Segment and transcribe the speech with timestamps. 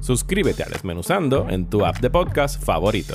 [0.00, 3.14] Suscríbete a Desmenuzando en tu app de podcast favorito.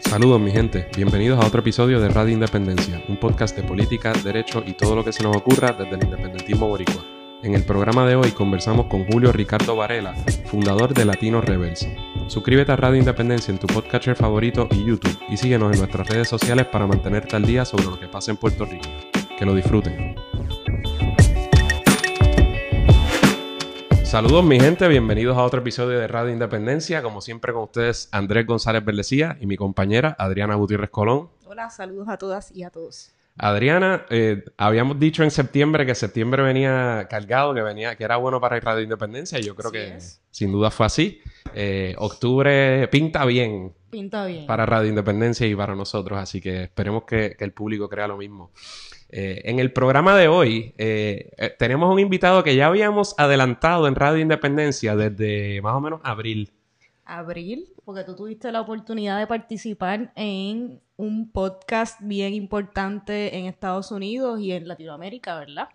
[0.00, 4.62] Saludos mi gente, bienvenidos a otro episodio de Radio Independencia, un podcast de política, derecho
[4.64, 7.04] y todo lo que se nos ocurra desde el independentismo boricua.
[7.42, 10.14] En el programa de hoy conversamos con Julio Ricardo Varela,
[10.46, 11.88] fundador de Latino Rebels.
[12.28, 16.28] Suscríbete a Radio Independencia en tu podcatcher favorito y YouTube y síguenos en nuestras redes
[16.28, 18.88] sociales para mantenerte al día sobre lo que pasa en Puerto Rico.
[19.36, 20.14] Que lo disfruten.
[24.12, 27.02] Saludos mi gente, bienvenidos a otro episodio de Radio Independencia.
[27.02, 31.30] Como siempre con ustedes Andrés González Verdecía y mi compañera Adriana Gutiérrez Colón.
[31.46, 33.10] Hola, saludos a todas y a todos.
[33.38, 38.38] Adriana, eh, habíamos dicho en septiembre que septiembre venía cargado, que venía, que era bueno
[38.38, 39.96] para Radio Independencia, y yo creo que
[40.30, 41.22] sin duda fue así.
[41.54, 43.72] Eh, octubre pinta bien.
[43.88, 44.46] Pinta bien.
[44.46, 48.50] Para Radio Independencia y para nosotros, así que esperemos que, el público crea lo mismo.
[49.12, 50.74] Eh, en el programa de hoy
[51.58, 56.50] tenemos un invitado que ya habíamos adelantado en Radio Independencia desde más o menos abril.
[57.04, 63.90] Abril, porque tú tuviste la oportunidad de participar en un podcast bien importante en Estados
[63.90, 65.68] Unidos y en Latinoamérica, ¿verdad?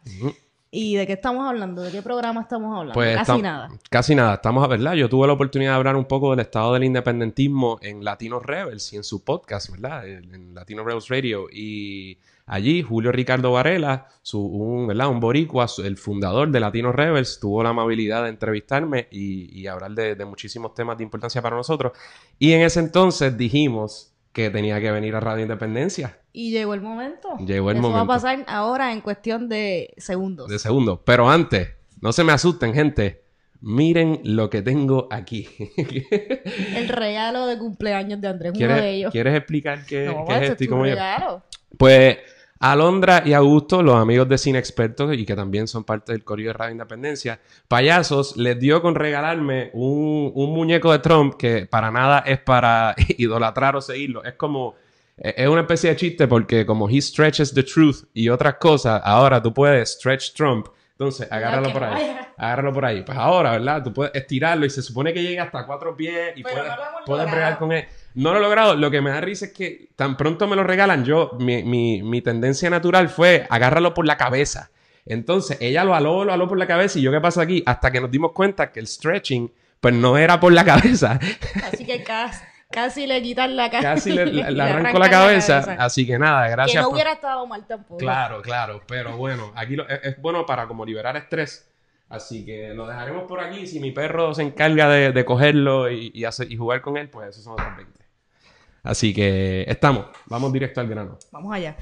[0.69, 1.81] ¿Y de qué estamos hablando?
[1.81, 2.93] ¿De qué programa estamos hablando?
[2.93, 3.69] Pues casi nada.
[3.89, 4.35] Casi nada.
[4.35, 4.93] Estamos a verdad.
[4.93, 8.91] Yo tuve la oportunidad de hablar un poco del estado del independentismo en Latino Rebels
[8.91, 10.07] y en su podcast, ¿verdad?
[10.07, 11.47] En Latino Rebels Radio.
[11.49, 15.07] Y allí Julio Ricardo Varela, su, un, ¿verdad?
[15.07, 20.15] un boricua, el fundador de Latino Rebels, tuvo la amabilidad de entrevistarme y, hablar de,
[20.15, 21.93] de muchísimos temas de importancia para nosotros.
[22.39, 26.19] Y en ese entonces dijimos que tenía que venir a Radio Independencia.
[26.31, 27.35] Y llegó el momento.
[27.39, 27.97] Llegó el momento.
[27.97, 30.47] va a pasar ahora en cuestión de segundos.
[30.47, 30.99] De segundos.
[31.05, 31.69] Pero antes,
[32.01, 33.23] no se me asusten, gente.
[33.61, 35.49] Miren lo que tengo aquí.
[36.75, 39.11] el regalo de cumpleaños de Andrés, uno de ellos.
[39.11, 41.41] ¿Quieres explicar qué, qué es esto y cómo regalo.
[41.75, 42.19] Pues
[42.59, 46.47] Alondra y Augusto, los amigos de Cine Expertos y que también son parte del Correo
[46.47, 52.19] de Radio Independencia, payasos, les dio con regalarme un, muñeco de Trump que para nada
[52.19, 54.23] es para idolatrar o seguirlo.
[54.23, 54.75] Es como,
[55.17, 59.01] e, es una especie de chiste porque como he stretches the truth y otras cosas,
[59.03, 60.67] ahora tú puedes stretch Trump.
[60.91, 62.17] Entonces, agárralo por ahí.
[62.37, 63.03] Agárralo por ahí.
[63.03, 63.83] Pues ahora, ¿verdad?
[63.83, 66.63] Tú puedes estirarlo y se supone que llega hasta cuatro pies y puedes,
[67.05, 67.85] puedes bregar con él.
[68.17, 68.75] No lo he logrado.
[68.75, 72.01] Lo que me da risa es que tan pronto me lo regalan, yo, mi, mi,
[72.01, 74.71] mi tendencia natural fue agárralo por la cabeza.
[75.05, 77.61] Entonces, ella lo aló, lo aló por la cabeza y yo, ¿qué pasa aquí?
[77.67, 81.19] Hasta que nos dimos cuenta que el stretching, pues no era por la cabeza.
[81.63, 83.93] Así que casi, casi le quitan la cabeza.
[83.93, 86.83] Casi le, le, arranco la cabeza, Así que nada, gracias.
[86.83, 87.97] Que no hubiera estado mal tampoco.
[87.97, 88.81] Claro, claro.
[88.87, 91.69] Pero bueno, aquí es, bueno para como liberar estrés.
[92.09, 93.67] Así que lo dejaremos por aquí.
[93.67, 97.09] Si mi perro se encarga de, de cogerlo y, y, hacer, y jugar con él,
[97.09, 97.96] pues esos son otros 20.
[98.87, 101.17] Así que estamos, vamos directo al grano.
[101.29, 101.75] Vamos allá.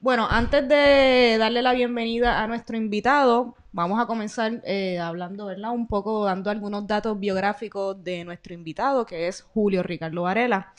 [0.00, 5.72] Bueno, antes de darle la bienvenida a nuestro invitado, vamos a comenzar eh, hablando, ¿verdad?
[5.72, 10.72] Un poco dando algunos datos biográficos de nuestro invitado, que es Julio Ricardo Varela.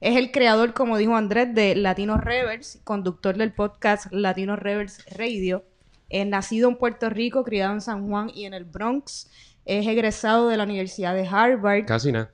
[0.00, 5.62] Es el creador, como dijo Andrés, de Latino Revers, conductor del podcast Latino Revers Radio.
[6.08, 9.30] Es nacido en Puerto Rico, criado en San Juan y en el Bronx.
[9.66, 11.84] Es egresado de la Universidad de Harvard.
[11.84, 12.30] Casi nada.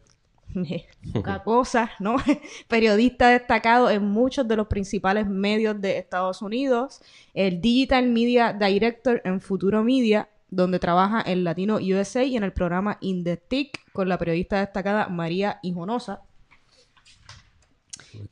[1.13, 2.17] poca cosa, ¿no?
[2.69, 7.01] Periodista destacado en muchos de los principales medios de Estados Unidos,
[7.35, 12.53] el Digital Media Director en Futuro Media, donde trabaja en Latino USA y en el
[12.53, 16.23] programa In the Tick con la periodista destacada María Hijonosa.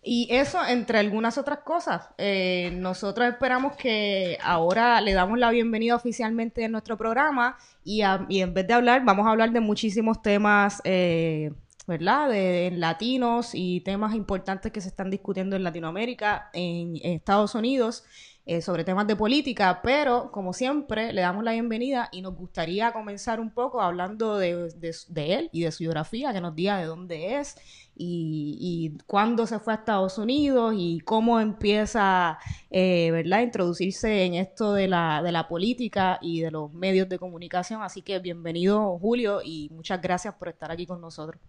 [0.02, 2.08] Y eso entre algunas otras cosas.
[2.18, 8.54] Eh, nosotros esperamos que ahora le damos la bienvenida oficialmente en nuestro programa y, en
[8.54, 11.52] vez de hablar, vamos a hablar de muchísimos temas eh,
[11.86, 12.28] ¿verdad?
[12.28, 18.04] De, latinos y temas importantes que se están discutiendo en Latinoamérica, en, Estados Unidos,
[18.44, 22.92] eh, sobre temas de política, pero como siempre le damos la bienvenida y nos gustaría
[22.92, 24.70] comenzar un poco hablando de,
[25.16, 27.56] él y de su biografía, que nos diga de dónde es
[27.96, 32.38] y, cuándo se fue a Estados Unidos y cómo empieza,
[32.70, 37.08] eh, ¿verdad?, a introducirse en esto de la, de la política y de los medios
[37.08, 37.82] de comunicación.
[37.82, 41.40] Así que bienvenido Julio y muchas gracias por estar aquí con nosotros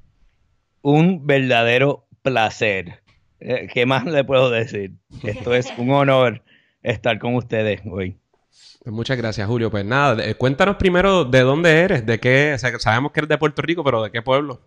[0.91, 3.01] un verdadero placer.
[3.41, 4.93] Eh, ¿Qué más le puedo decir?
[5.21, 6.41] Esto es un honor
[6.81, 8.15] estar con ustedes hoy.
[8.83, 9.69] Pues muchas gracias, Julio.
[9.69, 13.83] Pues nada, cuéntanos primero de dónde eres, de qué, sabemos que eres de Puerto Rico,
[13.83, 14.61] pero de qué pueblo.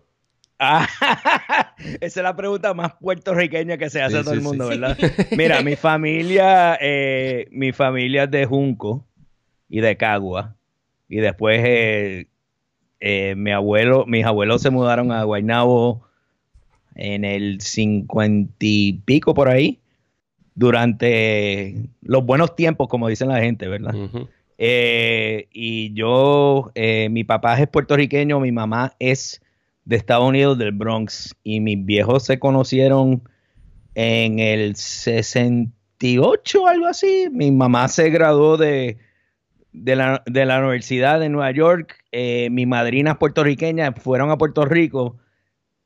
[0.59, 0.87] Ah,
[1.79, 4.71] esa es la pregunta más puertorriqueña que se hace Sí, a todo sí, el mundo,
[4.71, 4.77] sí.
[4.77, 4.97] ¿verdad?
[5.35, 9.07] Mira, mi familia, eh, mi familia es de Junco
[9.69, 10.55] y de Cagua.
[11.09, 12.27] Y después eh,
[12.99, 16.10] eh, mi abuelo, mis abuelos se mudaron a Guaynabo
[16.95, 19.79] en el cincuenta y pico por ahí.
[20.53, 23.95] Durante los buenos tiempos, como dicen la gente, ¿verdad?
[24.57, 29.41] Eh, y yo, eh, mi papá es puertorriqueño, mi mamá es
[29.85, 33.23] de Estados Unidos, del Bronx, y mis viejos se conocieron
[33.95, 37.27] en el 68, algo así.
[37.31, 38.97] Mi mamá se graduó de,
[39.73, 44.37] de, la, de la Universidad de Nueva York, eh, mi madrina es puertorriqueña, fueron a
[44.37, 45.17] Puerto Rico.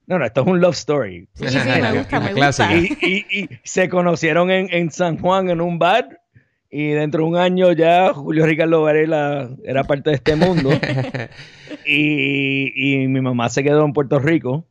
[0.07, 1.27] No, no, esto es un love story.
[1.33, 2.69] Sí, sí, me gusta, me Clásica.
[2.77, 3.05] gusta.
[3.05, 6.21] Y, y- y se conocieron en, en San Juan en un bar
[6.69, 10.69] y dentro de un año ya Julio Ricardo Varela era parte de este mundo
[11.85, 12.73] y,
[13.03, 14.65] y mi mamá se quedó en Puerto Rico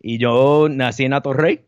[0.00, 1.62] y yo nací en Atorrey,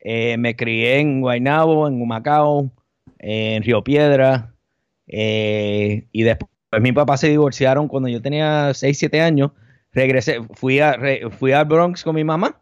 [0.00, 2.70] eh, me crié en Guaynabo, en Humacao,
[3.18, 4.54] en Río Piedra
[5.08, 6.50] eh, y después
[6.80, 9.52] mi papá se divorciaron cuando yo tenía 6, 7 años,
[9.94, 12.60] regresé, fui a, re- fui al Bronx con mi mamá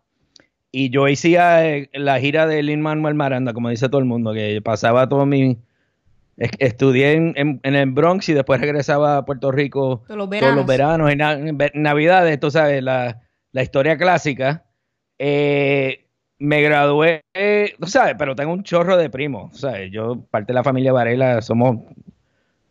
[0.71, 4.33] y yo hacía eh, la gira de Lin Manuel Miranda, como dice todo el mundo,
[4.33, 5.59] que pasaba todo mi.
[6.37, 10.31] es- Estudié en, en- en el Bronx y después regresaba a Puerto Rico Todos los
[10.31, 11.09] todos los veranos.
[11.09, 13.21] veranos, en, Navidades, tú sabes, la,
[13.53, 14.65] la historia clásica.
[15.19, 16.07] Eh,
[16.39, 19.59] me gradué, eh, tú sabes, pero tengo un chorro de primos.
[19.61, 19.91] ¿sabes?
[19.93, 21.77] Yo, parte de la familia Varela, somos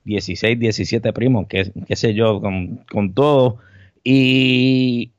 [0.03, 3.59] 16, 17 primos, qué, qué sé yo, con, con todo.
[4.03, 5.11] Y,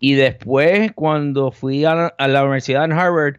[0.00, 3.36] y después, cuando fui a, la- a la universidad en Harvard,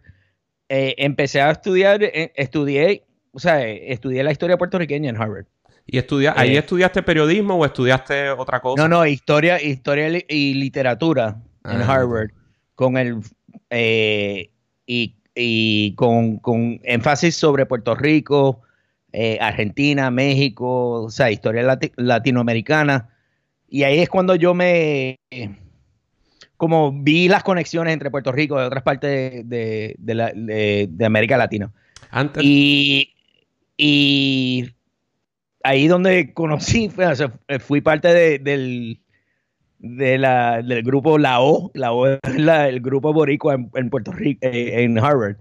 [0.69, 5.45] eh, empecé a estudiar, eh, estudié, o sea, eh, estudié la historia puertorriqueña en Harvard.
[5.87, 6.59] ¿Y estudia ahí Eh.
[6.59, 8.81] estudiaste periodismo o estudiaste otra cosa?
[8.81, 12.29] No, no, historia, historia li- y literatura en Ah, Harvard,
[12.73, 13.19] con el
[13.69, 14.49] eh,
[14.87, 18.61] y, y con, con énfasis sobre Puerto Rico,
[19.39, 23.09] Argentina, México, o sea, historia lati- latinoamericana.
[23.75, 25.17] Y ahí es cuando yo me
[26.55, 30.87] como vi las conexiones entre Puerto Rico y otras partes de, de- de la- de-
[30.89, 31.73] de América Latina.
[32.09, 33.13] Antes, Y,
[33.77, 34.69] y
[35.61, 39.01] ahí donde conocí, fue- o sea, fui parte de- del,
[39.79, 43.89] de la- del grupo La O, La O es la- el grupo boricua en, en
[43.89, 45.35] Puerto Rico, eh, en Harvard.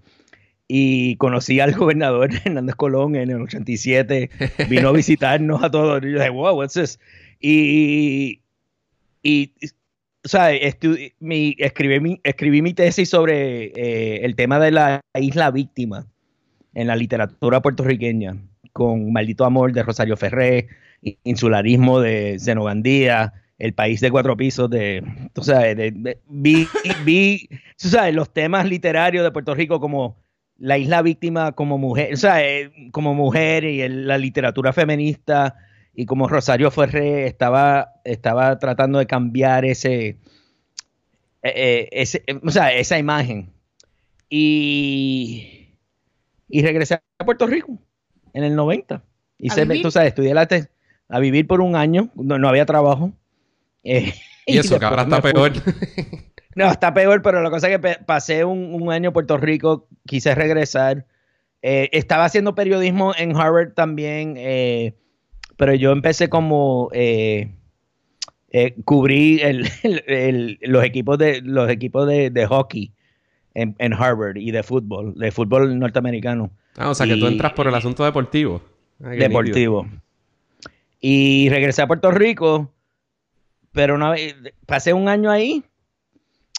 [0.67, 4.29] Y conocí al gobernador Hernández Colón en el 87,
[4.69, 6.03] vino a visitarnos a todos.
[6.03, 6.99] Y yo dije, wow, what's this?
[7.47, 8.41] Y,
[9.23, 9.53] y
[10.25, 10.49] o sea,
[11.21, 16.07] mi, escribí, mi, escribí mi tesis sobre eh, el tema de la isla víctima
[16.73, 18.39] en la literatura puertorriqueña,
[18.73, 20.69] con Maldito Amor de Rosario Ferré,
[21.25, 25.03] Insularismo de Zeno Gandía, El País de Cuatro Pisos de,
[25.35, 26.67] de- de- vi,
[27.05, 30.17] vi, tú sabes, los temas literarios de Puerto Rico como
[30.57, 35.57] la isla víctima como mujer, o sea, eh, como mujer y la literatura feminista
[35.95, 40.19] y como Rosario Ferré estaba, estaba tratando de cambiar ese, eh,
[41.43, 43.51] eh, ese, o sea, esa imagen.
[44.29, 45.69] Y,
[46.49, 47.79] y regresé a Puerto Rico
[48.33, 49.03] en el 90.
[49.39, 50.69] Y ¿A se, tú sabes, estudié la te-
[51.09, 53.13] a vivir por un año, no, no había trabajo.
[53.85, 54.13] Eh,
[54.47, 55.53] y eso, que ahora después está peor.
[56.57, 59.89] No, está peor, pero la cosa es que pasé un, un año en Puerto Rico,
[60.07, 61.05] quise regresar.
[61.63, 64.95] Eh, estaba haciendo periodismo en Harvard también, eh,
[65.57, 67.51] pero yo empecé como eh,
[68.51, 72.93] eh, cubrí el- el- el- los equipos de los equipos de, de hockey
[73.55, 77.53] en, en Harvard y de fútbol, de fútbol norteamericano Ah, o sea, que tú entras
[77.53, 78.61] por el asunto deportivo.
[79.01, 79.29] Ah, nítido.
[79.29, 79.87] deportivo.
[81.01, 82.73] Y regresé a Puerto Rico,
[83.73, 84.35] pero no, había-
[84.67, 85.63] pasé un año ahí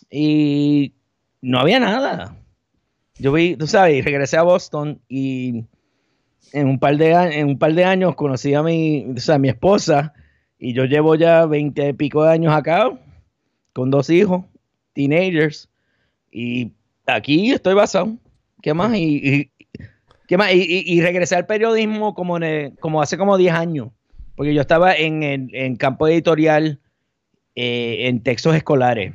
[0.09, 0.93] y
[1.41, 2.37] no había nada.
[3.17, 5.65] Yo vi, tú sabes, regresé a Boston y
[6.53, 9.39] en un par de, en un par de años conocí a mi, o sea, a
[9.39, 10.13] mi esposa
[10.57, 12.91] y yo llevo ya veinte y pico de años acá
[13.73, 14.45] con dos hijos,
[14.93, 15.69] teenagers,
[16.31, 16.71] y
[17.05, 18.15] aquí estoy basado.
[18.61, 18.93] ¿Qué más?
[18.95, 19.51] Y,
[20.27, 20.53] ¿Qué más?
[20.53, 23.89] Y, y- regresé al periodismo como, en como hace como 10 años,
[24.35, 26.79] porque yo estaba en, en campo editorial,
[27.55, 29.13] eh, en textos escolares,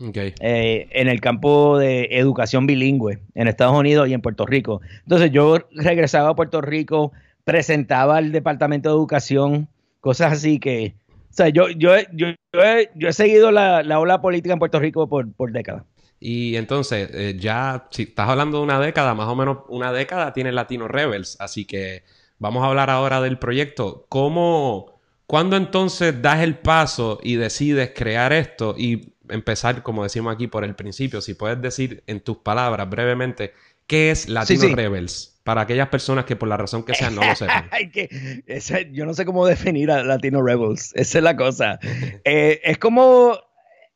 [0.00, 0.16] Ok.
[0.16, 4.80] eh, en el campo de educación bilingüe, en Estados Unidos y en Puerto Rico.
[5.02, 7.12] Entonces yo regresaba a Puerto Rico,
[7.44, 9.68] presentaba al Departamento de Educación,
[10.00, 10.94] cosas así que...
[11.30, 14.58] O sea, yo, yo, yo, yo he, yo he seguido la, la ola política en
[14.58, 15.84] Puerto Rico por, por décadas.
[16.18, 20.32] Y entonces, eh, ya, si estás hablando de una década, más o menos una década
[20.32, 22.02] tiene Latino Rebels, así que
[22.38, 24.06] vamos a hablar ahora del proyecto.
[24.08, 28.74] ¿Cómo, cuándo entonces das el paso y decides crear esto?
[28.76, 31.20] Y empezar, como decimos aquí, por el principio.
[31.20, 33.52] Si puedes decir en tus palabras brevemente,
[33.86, 35.40] ¿qué es Latino Rebels?
[35.44, 37.68] Para aquellas personas que por la razón que sea no lo sepan.
[38.92, 40.92] yo no sé cómo definir a Latino Rebels.
[40.94, 41.78] Esa es la cosa.
[42.24, 43.38] Eh, es como...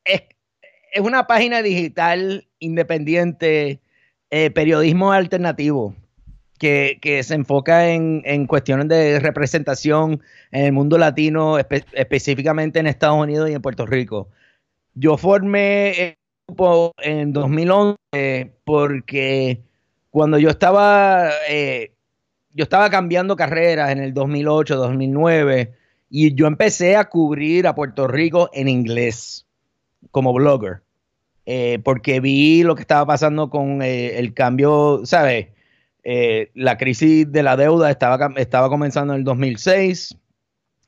[0.05, 0.23] Es,
[1.01, 3.81] una página digital independiente,
[4.31, 5.97] eh, periodismo alternativo
[6.59, 13.51] que, se enfoca en, cuestiones de representación en el mundo latino, específicamente en Estados Unidos
[13.51, 14.29] y en Puerto Rico.
[14.95, 17.97] Yo formé el grupo en 2011
[18.65, 19.61] porque
[20.11, 21.93] cuando yo estaba, eh,
[22.53, 25.75] yo estaba cambiando carreras en el 2008, 2009
[26.09, 29.47] y yo empecé a cubrir a Puerto Rico en inglés
[30.13, 30.83] como blogger.
[31.47, 35.49] Eh, porque vi lo que estaba pasando con eh, el cambio, ¿sabes?
[36.55, 40.17] La crisis de la deuda estaba, estaba comenzando en el 2006.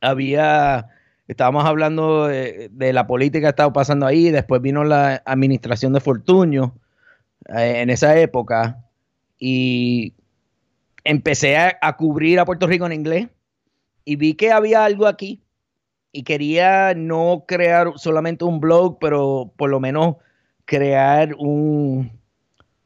[0.01, 0.87] Había,
[1.29, 4.31] estábamos hablando de, la política que estaba pasando ahí.
[4.31, 6.75] Después vino la administración de Fortunio
[7.49, 8.85] eh, en esa época.
[9.39, 10.15] Y
[11.05, 13.29] empecé a, cubrir a Puerto Rico en inglés.
[14.05, 15.43] Y vi que había algo aquí.
[16.13, 20.17] Y quería no crear solamente un blog, pero por lo menos
[20.65, 22.11] crear un,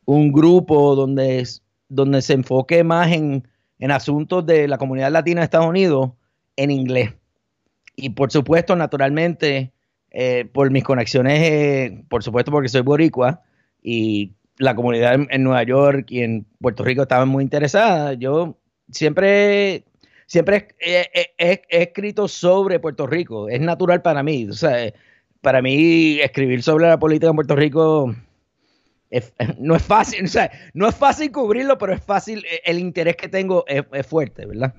[0.05, 1.45] un grupo donde
[1.91, 3.45] donde se enfoque más en,
[3.91, 6.13] asuntos de la comunidad latina de Estados Unidos
[6.57, 7.15] en inglés.
[8.01, 9.73] Y por supuesto, naturalmente,
[10.11, 13.43] eh, por mis conexiones, eh, por supuesto porque soy boricua
[13.83, 18.59] y la comunidad en, Nueva York y en Puerto Rico estaba muy interesada, yo
[18.91, 19.85] siempre,
[20.27, 24.47] siempre he, he, escrito sobre Puerto Rico, es natural para mí.
[24.51, 24.93] O sea,
[25.41, 28.15] para mí escribir sobre la política en Puerto Rico
[29.59, 30.31] no es fácil,
[30.75, 34.75] no es fácil cubrirlo, pero es fácil, eh, el interés que tengo es, fuerte, ¿verdad?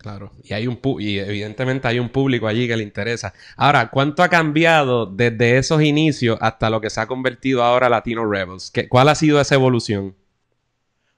[0.00, 3.34] Claro, y hay un y evidentemente hay un público allí que le interesa.
[3.54, 8.24] Ahora, ¿cuánto ha cambiado desde esos inicios hasta lo que se ha convertido ahora Latino
[8.24, 8.70] Rebels?
[8.70, 10.16] ¿Qué, ¿Cuál ha sido esa evolución?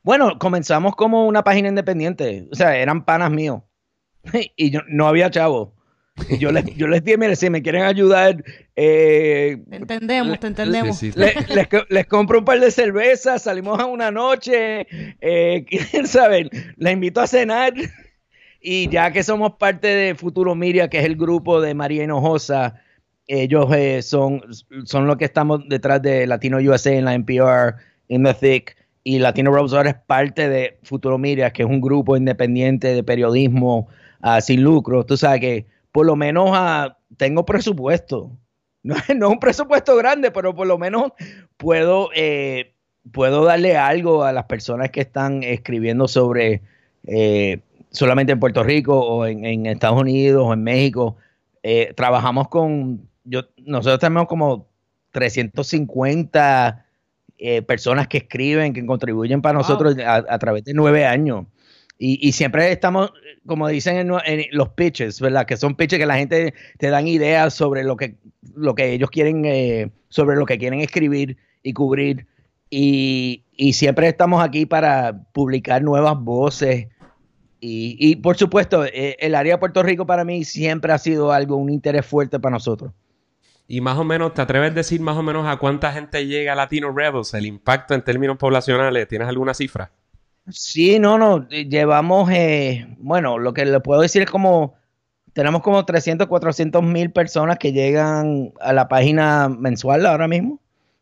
[0.03, 3.62] Bueno, comenzamos como una página independiente, o sea, eran panas míos
[4.57, 5.75] y yo, no había chavo.
[6.41, 8.43] Yo les, yo les dije, mire, si me quieren ayudar.
[8.75, 11.01] Eh, te entendemos, te entendemos.
[11.89, 14.89] Les, compro un par de cervezas, salimos a una noche.
[15.21, 16.51] Eh, ¿Quieren saber?
[16.77, 17.73] Les invito a cenar.
[18.62, 22.81] Y ya que somos parte de Futuro Miria, que es el grupo de María Hinojosa,
[23.26, 24.42] ellos eh, son,
[24.85, 27.75] son los que estamos detrás de Latino USA en la NPR,
[28.09, 28.76] en The Thick.
[29.04, 33.88] Y Latino Rose es parte de Futuro Miria, que es un grupo independiente de periodismo
[34.23, 35.04] uh, sin lucro.
[35.04, 38.31] Tú sabes que por lo menos ah, tengo presupuesto.
[38.85, 41.12] No, es un presupuesto grande, pero por lo menos
[41.57, 42.75] puedo, eh,
[43.12, 46.62] puedo darle algo a las personas que están escribiendo sobre
[47.07, 47.61] eh,
[47.93, 51.17] solamente en Puerto Rico o en, Estados Unidos o en México.
[51.63, 54.69] Eh, trabajamos con, yo, nosotros tenemos como
[55.13, 56.87] 350
[57.67, 61.47] personas que escriben, que contribuyen para nosotros a, través de nueve años.
[62.05, 63.13] Y, siempre estamos,
[63.47, 65.47] como dicen en, los pitches, ¿verdad?
[65.47, 68.17] Que son pitches que la gente te dan ideas sobre lo que,
[68.57, 72.27] lo que ellos quieren, eh, sobre lo que quieren escribir y cubrir.
[72.71, 76.89] Y, siempre estamos aquí para publicar nuevas voces.
[77.64, 81.54] Y, por supuesto, eh, el área de Puerto Rico para mí siempre ha sido algo,
[81.54, 82.92] un interés fuerte para nosotros.
[83.69, 86.54] Y más o menos, ¿te atreves a decir más o menos a cuánta gente llega
[86.54, 87.35] a Latino Rebels?
[87.35, 89.92] El impacto en términos poblacionales, ¿tienes alguna cifra?
[90.50, 94.75] Sí, no, no, llevamos, eh, bueno, lo que le puedo decir es como,
[95.33, 100.54] tenemos como 300, 400 mil personas que llegan a la página mensual ahora mismo.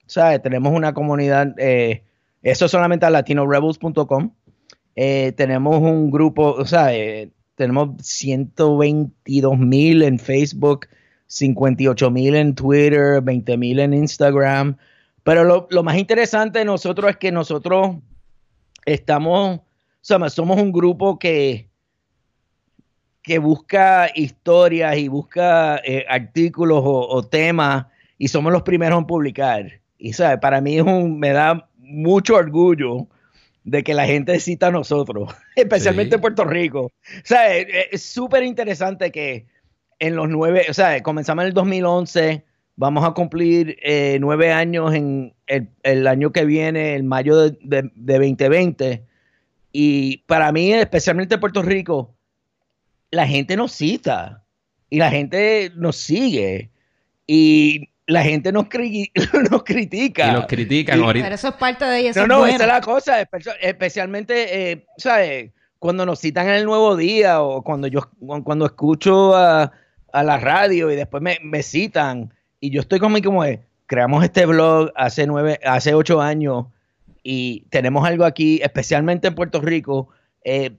[0.06, 2.04] O sea, tenemos una comunidad, eh,
[2.42, 4.32] eso solamente a latinorebels.com.
[4.96, 6.90] Eh, tenemos un grupo, o sea,
[7.54, 10.86] tenemos 122 mil en Facebook,
[11.26, 14.76] 58 mil en Twitter, 20 mil en Instagram.
[15.22, 17.96] Pero lo, lo más interesante de nosotros es que nosotros
[18.84, 19.60] estamos,
[20.00, 21.68] somos un grupo que,
[23.22, 27.86] que busca historias y busca eh, artículos o, temas
[28.18, 29.80] y somos los primeros en publicar.
[29.98, 30.38] Y ¿sabe?
[30.38, 33.06] para mí es un, me da mucho orgullo
[33.64, 36.86] de que la gente cita a nosotros, especialmente en Puerto Rico.
[36.86, 36.92] O
[37.24, 39.46] sea, es súper interesante que
[39.98, 42.44] en los nueve, o sea, comenzamos en el 2011,
[42.76, 49.04] vamos a cumplir eh, nueve años en el, año que viene, el mayo de, 2020.
[49.72, 52.14] Y para mí, especialmente en Puerto Rico,
[53.10, 54.44] la gente nos cita
[54.88, 56.70] y la gente nos sigue
[57.26, 58.66] y la gente nos,
[59.50, 60.28] nos critica.
[60.28, 61.26] Y nos critican ahorita.
[61.26, 62.12] Pero eso es parte de ella.
[62.16, 63.20] No, no, esa es la cosa.
[63.60, 65.52] Especialmente, eh, ¿sabes?
[65.78, 68.10] Cuando nos citan en el nuevo día o cuando yo
[68.44, 69.72] cuando escucho a,
[70.12, 73.44] la radio y después me, me citan y yo estoy como, como
[73.86, 76.66] creamos este blog hace nueve, hace ocho años
[77.22, 80.08] y tenemos algo aquí, especialmente en Puerto Rico.
[80.44, 80.72] Eh,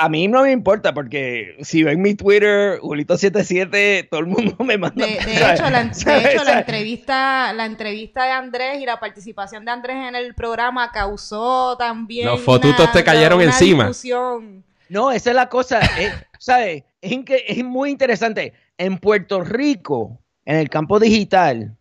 [0.00, 4.78] a mí no me importa porque si ven mi Twitter, Julito77, todo el mundo me
[4.78, 5.04] manda.
[5.06, 9.66] De, de hecho, la, de hecho la, entrevista, la entrevista de Andrés y la participación
[9.66, 12.26] de Andrés en el programa causó también.
[12.26, 13.88] Los fotutos te cayeron encima.
[13.88, 14.64] Discusión.
[14.88, 15.80] No, esa es la cosa.
[15.98, 16.84] eh, ¿Sabes?
[17.02, 18.54] Es, es muy interesante.
[18.78, 21.76] En Puerto Rico, en el campo digital,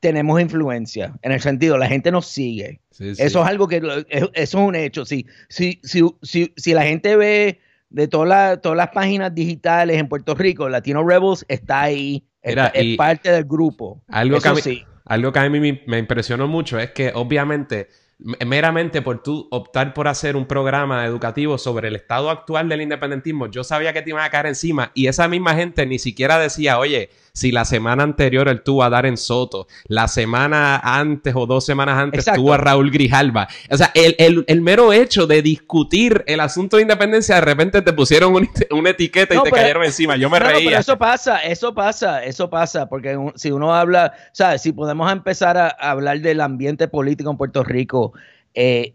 [0.00, 1.14] tenemos influencia.
[1.22, 2.80] En el sentido, la gente nos sigue.
[2.90, 3.22] Sí, sí.
[3.22, 3.76] Eso es algo que,
[4.08, 5.04] eso es un hecho.
[5.04, 7.60] Si, si, si, si, si la gente ve
[7.90, 12.56] de toda la, todas las páginas digitales en Puerto Rico, Latino Rebels está ahí, es,
[12.74, 14.02] es parte del grupo.
[14.08, 14.84] Algo, que a, mí, sí.
[15.04, 17.88] algo que a mí me, me impresionó mucho es que obviamente
[18.18, 23.48] meramente por tú optar por hacer un programa educativo sobre el estado actual del independentismo,
[23.48, 26.78] yo sabía que te iban a caer encima y esa misma gente ni siquiera decía,
[26.78, 31.66] oye, si la semana anterior él tuvo a Darren Soto, la semana antes o dos
[31.66, 32.40] semanas antes Exacto.
[32.40, 33.46] tuvo a Raúl Grijalba.
[33.70, 37.82] O sea, el, el, el, mero hecho de discutir el asunto de independencia, de repente
[37.82, 40.16] te pusieron un, una etiqueta no, y te pero, cayeron encima.
[40.16, 40.60] Yo me no, reía.
[40.60, 44.62] No, pero eso pasa, eso pasa, eso pasa, porque si uno habla, ¿sabes?
[44.62, 48.14] Si podemos empezar a, a hablar del ambiente político en Puerto Rico,
[48.54, 48.94] eh,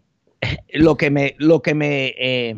[0.72, 2.56] lo que me, lo que me, eh,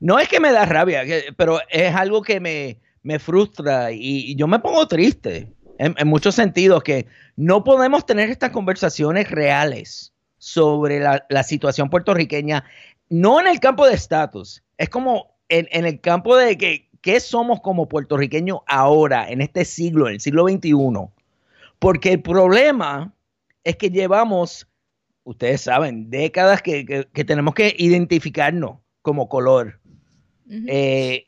[0.00, 1.02] no es que me da rabia,
[1.38, 3.98] pero es algo que me, me frustra y,
[4.30, 7.06] y, yo me pongo triste en, en, muchos sentidos que
[7.36, 12.64] no podemos tener estas conversaciones reales sobre la, la situación puertorriqueña,
[13.08, 17.20] no en el campo de estatus, es como en, en, el campo de que qué
[17.20, 20.72] somos como puertorriqueños ahora, en este siglo, en el siglo XXI.
[21.78, 23.12] Porque el problema
[23.64, 24.66] es que llevamos
[25.24, 29.78] ustedes saben, décadas que, que, que tenemos que identificarnos como color.
[30.46, 30.66] Uh -huh.
[30.68, 31.26] eh,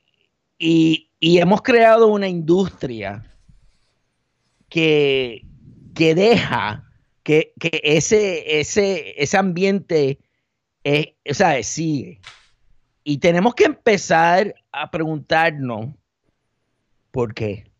[0.59, 3.25] y, y, hemos creado una industria
[4.69, 5.47] que,
[5.95, 6.91] que deja
[7.23, 10.19] que, que, ese, ese, ese ambiente
[10.85, 12.21] eh, o sea, sigue.
[13.03, 15.89] Y tenemos que empezar a preguntarnos
[17.11, 17.71] por qué.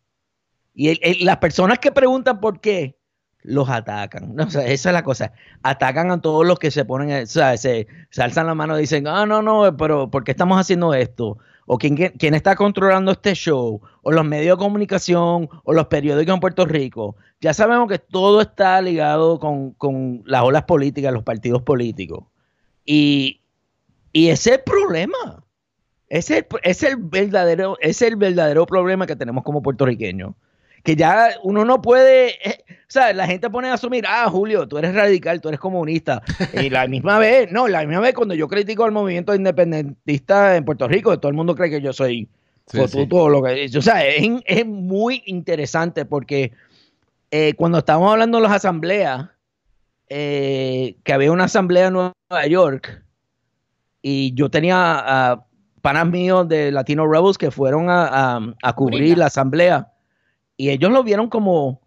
[0.73, 2.97] Y las personas que preguntan por qué,
[3.43, 4.35] los atacan.
[4.35, 5.31] No, esa es la cosa.
[5.61, 8.81] Atacan a todos los que se ponen, o sea, se, se alzan la mano y
[8.81, 11.37] dicen, ah, no, no, pero ¿por qué estamos haciendo esto?
[11.65, 16.33] O quién, quién está controlando este show, o los medios de comunicación, o los periódicos
[16.33, 17.15] en Puerto Rico.
[17.41, 22.25] Ya sabemos que todo está ligado con, con las olas políticas, los partidos políticos.
[22.85, 23.41] Y,
[24.13, 25.43] y ese es el problema.
[26.07, 30.35] Ese es, el verdadero, es el verdadero problema que tenemos como puertorriqueños
[30.85, 34.67] que ya uno no puede, eh, o sea, la gente pone a asumir, ah, Julio,
[34.67, 36.21] tú eres radical, tú eres comunista.
[36.53, 40.63] Y la misma vez, no, la misma vez cuando yo critico al movimiento independentista en
[40.63, 42.29] Puerto Rico, todo el mundo cree que yo soy
[42.67, 43.07] sí, sí.
[43.07, 46.51] todo lo que o sea, es, es muy interesante porque
[47.31, 49.27] eh, cuando estábamos hablando de las asambleas,
[50.07, 53.03] eh, que había una asamblea en Nueva York
[54.03, 59.17] y yo tenía uh, panas míos de Latino Rebels que fueron a, a, a cubrir
[59.17, 59.91] la asamblea
[60.57, 61.81] y ellos lo vieron como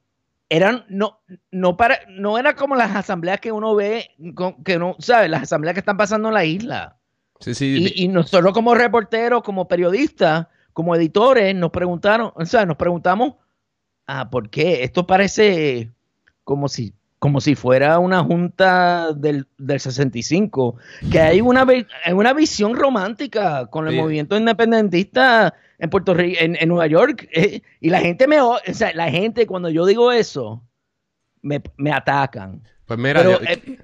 [0.48, 4.10] eran no no para no era como las asambleas que uno ve
[4.64, 6.96] que no sabe las asambleas que están pasando en la isla
[7.40, 7.92] sí, sí.
[7.94, 13.34] Y, y nosotros como reporteros como periodistas como editores nos preguntaron o sea nos preguntamos
[14.06, 15.92] ah por qué esto parece
[16.44, 20.76] como si como si fuera una junta del, del 65,
[21.10, 21.66] que hay una,
[22.12, 24.00] una visión romántica con el sí.
[24.00, 28.58] movimiento independentista en Puerto Rico, en, en Nueva York, eh, y la gente me, o
[28.72, 30.62] sea, la gente cuando yo digo eso,
[31.42, 32.62] me, me atacan.
[32.86, 33.78] Pues mira, Pero, yo, eh,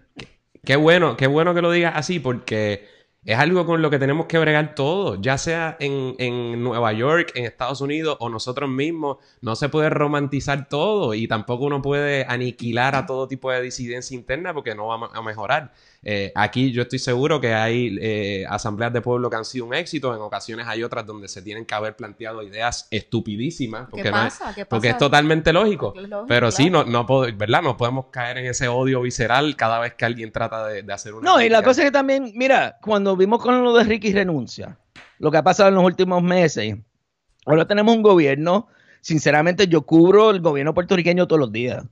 [0.64, 2.86] qué bueno, qué bueno que lo digas así, porque
[3.24, 7.32] es algo con lo que tenemos que bregar todo, ya sea en, en, Nueva York,
[7.34, 9.16] en Estados Unidos o nosotros mismos.
[9.40, 14.14] No se puede romantizar todo y tampoco uno puede aniquilar a todo tipo de disidencia
[14.14, 15.72] interna porque no va a mejorar.
[16.06, 19.72] Eh, aquí yo estoy seguro que hay eh, asambleas de pueblo que han sido un
[19.72, 24.26] éxito, en ocasiones hay otras donde se tienen que haber planteado ideas estupidísimas, porque, no
[24.26, 24.38] es,
[24.68, 25.94] porque es, totalmente lógico.
[25.96, 26.52] Es lógico pero claro.
[26.52, 27.62] sí, no, no, ¿verdad?
[27.62, 31.14] no podemos caer en ese odio visceral cada vez que alguien trata de, de hacer
[31.14, 31.30] una...
[31.30, 34.78] No, y la cosa es que también, mira, cuando vimos con lo de Ricky renuncia,
[35.18, 36.76] lo que ha pasado en los últimos meses,
[37.46, 38.68] ahora tenemos un gobierno,
[39.00, 41.82] sinceramente yo cubro el gobierno puertorriqueño todos los días.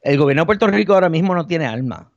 [0.00, 2.12] El gobierno de Puerto Rico ahora mismo no tiene alma.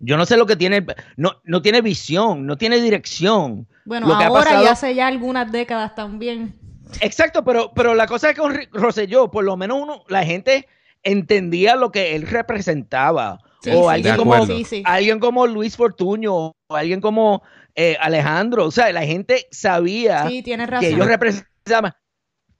[0.00, 0.84] Yo no sé lo que tiene,
[1.16, 3.66] no, no tiene visión, no tiene dirección.
[3.84, 4.64] Bueno, lo que ahora pasado...
[4.64, 6.54] y hace ya algunas décadas también.
[7.00, 10.68] Exacto, pero, pero la cosa es que con Rosselló, por lo menos uno, la gente
[11.02, 13.40] entendía lo que él representaba.
[13.60, 17.42] Sí, o sí, alguien, como, sí, alguien como Luis Fortuño, o alguien como
[17.74, 18.66] eh, Alejandro.
[18.66, 21.92] O sea, la gente sabía que ellos representaban.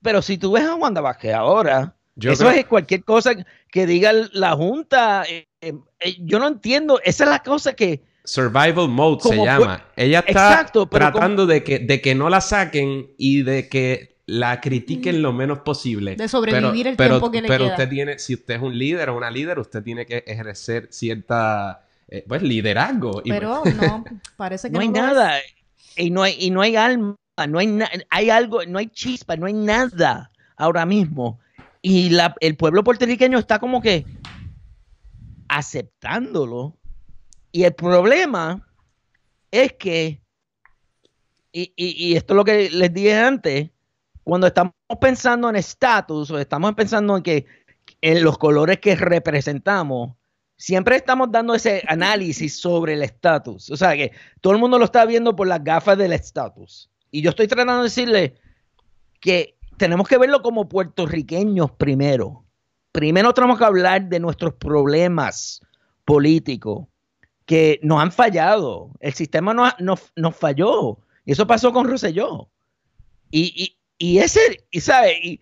[0.03, 3.33] Pero si tú ves a Wanda Vázquez ahora, Eso es cualquier cosa
[3.71, 5.25] que diga la Junta.
[5.29, 7.01] Eh, eh, eh, yo no entiendo.
[7.05, 8.03] Esa es la cosa que.
[8.25, 9.85] Survival Mode se llama.
[9.97, 15.23] Ella está tratando de, que, de que no la saquen y de que la critiquen
[15.23, 16.15] lo menos posible.
[16.17, 19.17] De sobrevivir el tiempo que le Pero usted tiene, si usted es un líder o
[19.17, 21.87] una líder, usted tiene que ejercer cierta,
[22.27, 23.23] pues, liderazgo.
[23.25, 24.05] Pero no,
[24.37, 25.39] parece que no, hay nada.
[25.97, 27.17] Y no hay, y no hay alma,
[27.49, 27.79] no hay,
[28.11, 31.41] hay algo, no hay chispa, no hay nada ahora mismo
[31.83, 32.11] y
[32.41, 34.05] el pueblo puertorriqueño está como que
[35.49, 36.77] aceptándolo.
[37.53, 38.67] Y el problema
[39.51, 40.23] es que,
[41.53, 43.71] y, esto es lo que les dije antes,
[44.23, 47.47] cuando estamos pensando en estatus o estamos pensando en que
[48.03, 50.15] en los colores que representamos,
[50.57, 53.71] siempre estamos dando ese análisis sobre el estatus.
[53.71, 56.91] O sea que todo el mundo lo está viendo por las gafas del estatus.
[57.11, 58.35] Y yo estoy tratando de decirle
[59.21, 62.45] que tenemos que verlo como puertorriqueños primero.
[62.93, 65.63] Primero tenemos que hablar de nuestros problemas
[66.05, 66.87] políticos
[67.47, 68.91] que nos han fallado.
[69.01, 70.99] El sistema nos, falló.
[71.25, 72.51] Y eso pasó con Rosselló.
[73.31, 75.41] Y, y, ese, y sabe, y,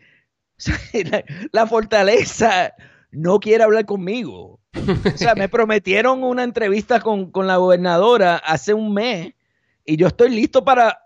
[1.53, 2.75] la, fortaleza
[3.11, 4.61] no quiere hablar conmigo.
[4.75, 9.35] O sea, me prometieron una entrevista con, con la gobernadora hace un mes
[9.85, 11.03] y yo estoy listo para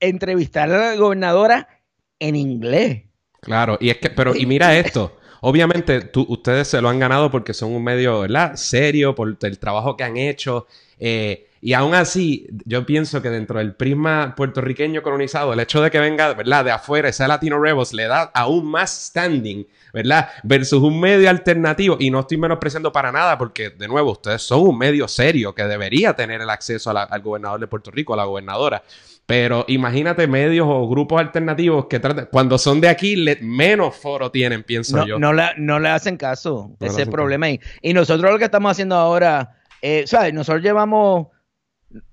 [0.00, 1.68] entrevistar a la gobernadora
[2.18, 3.04] en inglés.
[3.40, 5.16] Claro, y es que, pero, y mira esto.
[5.40, 8.56] Obviamente, tú, ustedes se lo han ganado porque son un medio, ¿verdad?
[8.56, 10.66] Serio, por el trabajo que han hecho.
[10.98, 15.90] Eh, y aún así, yo pienso que dentro del prisma puertorriqueño colonizado, el hecho de
[15.90, 16.64] que venga, ¿verdad?
[16.64, 20.28] De afuera, ese Latino Rebels, le da aún más standing, ¿verdad?
[20.44, 21.96] Versus un medio alternativo.
[21.98, 25.64] Y no estoy menospreciando para nada, porque, de nuevo, ustedes son un medio serio que
[25.64, 28.84] debería tener el acceso al gobernador de Puerto Rico, a la gobernadora.
[29.26, 34.62] Pero imagínate medios o grupos alternativos que tratan, cuando son de aquí, menos foro tienen,
[34.62, 35.18] pienso yo.
[35.18, 37.48] No, no le hacen caso de ese problema.
[37.82, 40.32] Y nosotros lo que estamos haciendo ahora, eh, ¿sabes?
[40.34, 41.28] Nosotros llevamos,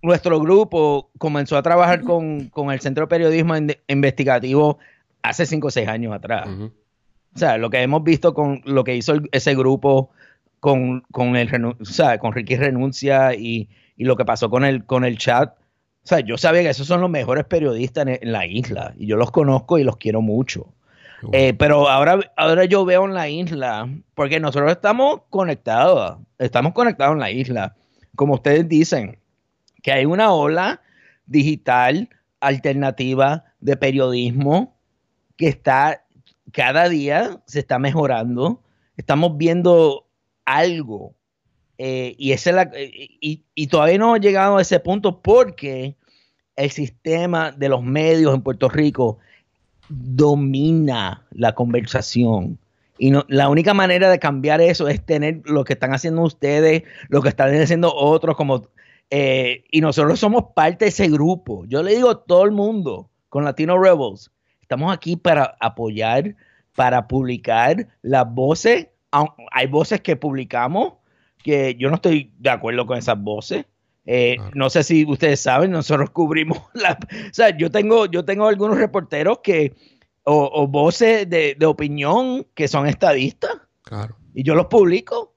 [0.02, 3.56] nuestro grupo comenzó a trabajar con, el Centro de Periodismo
[3.88, 4.80] Investigativo
[5.22, 6.48] hace 5 o 6 años atrás.
[6.48, 10.12] O sea, lo que hemos visto con lo que hizo ese grupo
[10.60, 15.04] con, con, el, o con Ricky Renuncia y, y, lo que pasó con el, con
[15.04, 15.56] el chat
[16.06, 19.18] o sea, yo sabía que esos son los mejores periodistas en, la isla y yo
[19.18, 20.72] los conozco y los quiero mucho.
[21.34, 27.14] Eh, pero ahora, ahora yo veo en la isla, porque nosotros estamos conectados, estamos conectados
[27.14, 27.76] en la isla,
[28.16, 29.20] como ustedes dicen,
[29.84, 30.82] que hay una ola
[31.26, 32.10] digital
[32.40, 34.78] alternativa de periodismo
[35.38, 36.06] que está
[36.52, 38.62] cada día se está mejorando.
[38.96, 40.08] Estamos viendo
[40.46, 41.16] algo
[41.78, 45.98] eh, y, ese la, eh, y, todavía no hemos llegado a ese punto porque
[46.56, 49.18] el sistema de los medios en Puerto Rico
[49.90, 52.60] domina la conversación.
[52.98, 56.84] Y no, la única manera de cambiar eso es tener lo que están haciendo ustedes,
[57.10, 58.70] lo que están haciendo otros, como
[59.10, 61.66] eh, y nosotros somos parte de ese grupo.
[61.68, 66.36] Yo le digo a todo el mundo con Latino Rebels, estamos aquí para apoyar,
[66.76, 68.88] para publicar las voces.
[69.52, 70.94] Hay voces que publicamos,
[71.44, 73.66] que yo no estoy de acuerdo con esas voces.
[74.06, 76.98] Eh, no sé si ustedes saben, nosotros cubrimos la...
[77.02, 79.74] O sea, yo tengo, yo tengo algunos reporteros que...
[80.28, 83.52] O, voces de, opinión que son estadistas.
[83.84, 84.18] Claro.
[84.34, 85.36] Y yo los publico.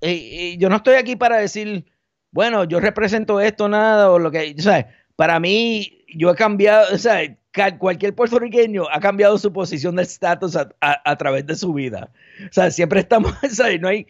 [0.00, 1.86] Y, yo no estoy aquí para decir,
[2.30, 4.54] bueno, yo represento esto, nada, o lo que...
[4.56, 7.36] O sea, para mí, yo he cambiado, o sea,
[7.78, 12.10] cualquier puertorriqueño ha cambiado su posición de estatus a, a, través de su vida.
[12.48, 13.80] O sea, siempre estamos, ¿sabes?
[13.80, 14.06] No hay,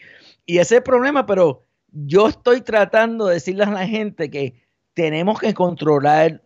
[0.47, 4.55] y ese es el problema, pero yo estoy tratando de decirle a la gente que
[4.95, 6.43] tenemos que controlar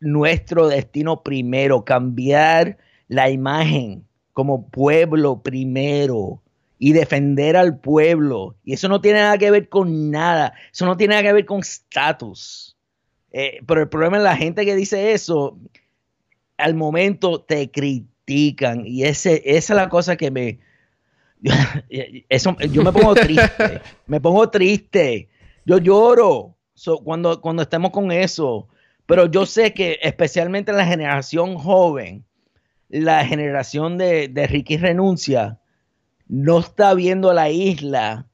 [0.00, 6.42] nuestro destino primero, cambiar la imagen como pueblo primero
[6.78, 8.56] y defender al pueblo.
[8.64, 11.44] Y eso no tiene nada que ver con nada, eso no tiene nada que ver
[11.44, 12.76] con estatus.
[13.32, 15.58] Eh, pero el problema es la gente que dice eso,
[16.56, 20.58] al momento te critican y esa es la cosa que me,
[22.28, 25.28] Eso, yo me pongo triste, me pongo triste,
[25.64, 26.56] yo lloro
[27.04, 28.68] cuando, cuando estemos con eso,
[29.06, 32.24] pero yo sé que especialmente la generación joven,
[32.88, 35.58] la generación de, de Ricky Renuncia,
[36.26, 38.26] no está viendo la isla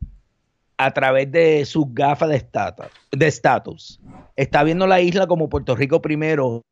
[0.77, 4.01] a través de sus gafas de estatus, de.
[4.37, 6.63] Está viendo la isla como Puerto Rico primero.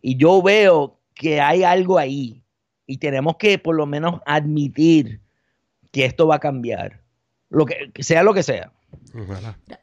[0.00, 2.44] Y yo veo que hay algo ahí.
[2.86, 5.20] Y tenemos que por lo menos admitir
[5.90, 7.00] que esto va a cambiar,
[7.48, 8.72] lo que sea lo que sea.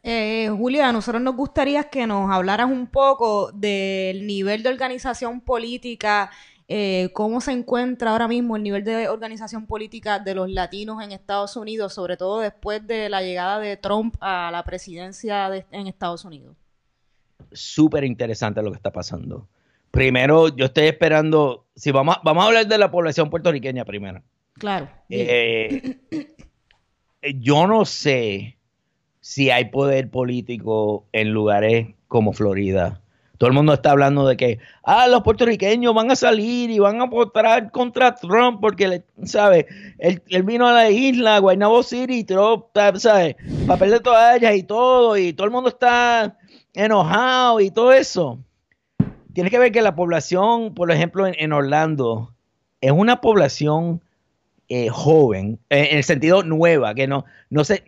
[0.03, 5.41] Eh, Julia, a nosotros nos gustaría que nos hablaras un poco del nivel de organización
[5.41, 6.31] política
[6.67, 11.11] eh, cómo se encuentra ahora mismo el nivel de organización política de los latinos en
[11.11, 16.25] Estados Unidos, sobre todo después de la llegada de Trump a la presidencia en Estados
[16.25, 16.55] Unidos.
[17.51, 19.47] Súper interesante lo que está pasando.
[19.91, 24.23] Primero, yo estoy esperando, si vamos, vamos a hablar de la población puertorriqueña primero.
[24.55, 24.89] Claro.
[25.09, 25.97] Eh,
[27.35, 28.57] yo no sé
[29.19, 33.01] si hay poder político en lugares como Florida
[33.37, 37.01] todo el mundo está hablando de que, ah, los puertorriqueños van a salir y van
[37.01, 39.65] a votar contra Trump porque, ¿sabes?
[39.97, 42.65] Él, él, vino a la isla, Guaynabo City, Trump,
[42.97, 43.35] ¿sabes?
[43.67, 46.37] Papel de toallas y todo, y todo el mundo está
[46.73, 48.39] enojado y todo eso.
[49.33, 52.33] Tienes que ver que la población, por ejemplo, en, Orlando,
[52.79, 54.01] es una población
[54.69, 57.83] eh, joven, eh, en el sentido nueva, que no, no sé,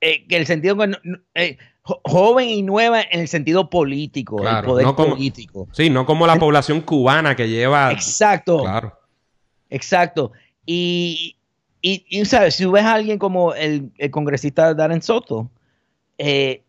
[0.00, 5.68] eh, que el sentido que joven y nueva en el sentido político, el poder político.
[5.72, 7.92] Sí, no como la población cubana que lleva.
[7.92, 8.62] Exacto.
[8.62, 8.98] Claro.
[9.68, 10.32] Exacto.
[10.64, 11.36] Y,
[11.82, 12.54] y, ¿sabes?
[12.54, 15.50] Si ves a alguien como el, congresista Darren Soto,
[16.16, 16.63] eh,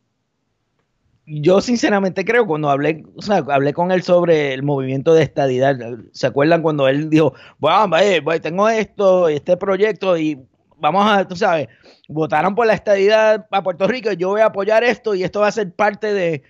[1.26, 5.78] yo sinceramente creo, cuando hablé, o sea, hablé con él sobre el movimiento de estadidad,
[6.12, 7.98] ¿se acuerdan cuando él dijo, bueno,
[8.42, 10.40] tengo esto, este proyecto y
[10.78, 11.68] vamos a, tú sabes,
[12.08, 15.48] votaron por la estadidad a Puerto Rico, yo voy a apoyar esto y esto va
[15.48, 16.44] a ser parte de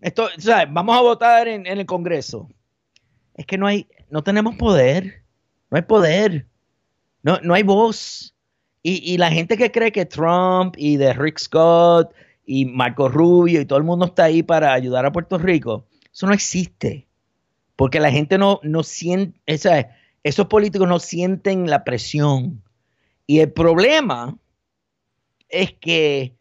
[0.00, 0.66] esto, ¿sabes?
[0.70, 2.48] Vamos a votar en, el Congreso.
[3.34, 5.24] Es que no hay, no tenemos poder,
[5.70, 6.46] no hay poder,
[7.22, 8.34] no, no hay voz.
[8.82, 13.66] Y, la gente que cree que Trump y de Rick Scott y Marco Rubio y
[13.66, 17.06] todo el mundo está ahí para ayudar a Puerto Rico, eso no existe.
[17.76, 22.62] Porque la gente no, no siente, esos políticos no sienten la presión.
[23.26, 24.36] Y el problema
[25.48, 26.34] es que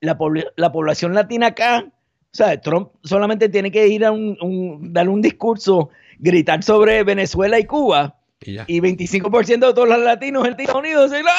[0.00, 5.22] la, población latina acá, o sea, Trump solamente tiene que ir a un, dar un
[5.22, 8.18] discurso, gritar sobre Venezuela y Cuba.
[8.44, 11.32] Y, 25% de todos los latinos en Estados Unidos dicen, ¡No!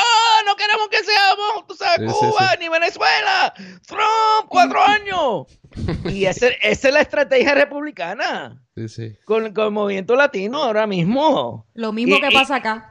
[0.45, 3.53] ¡No queremos que seamos, tú sabes, Cuba ni Venezuela!
[3.87, 5.47] ¡Trump, cuatro años!
[6.05, 8.61] y esa es la estrategia republicana.
[9.25, 11.67] Con, con, el movimiento latino ahora mismo.
[11.73, 12.89] Lo mismo que pasa acá.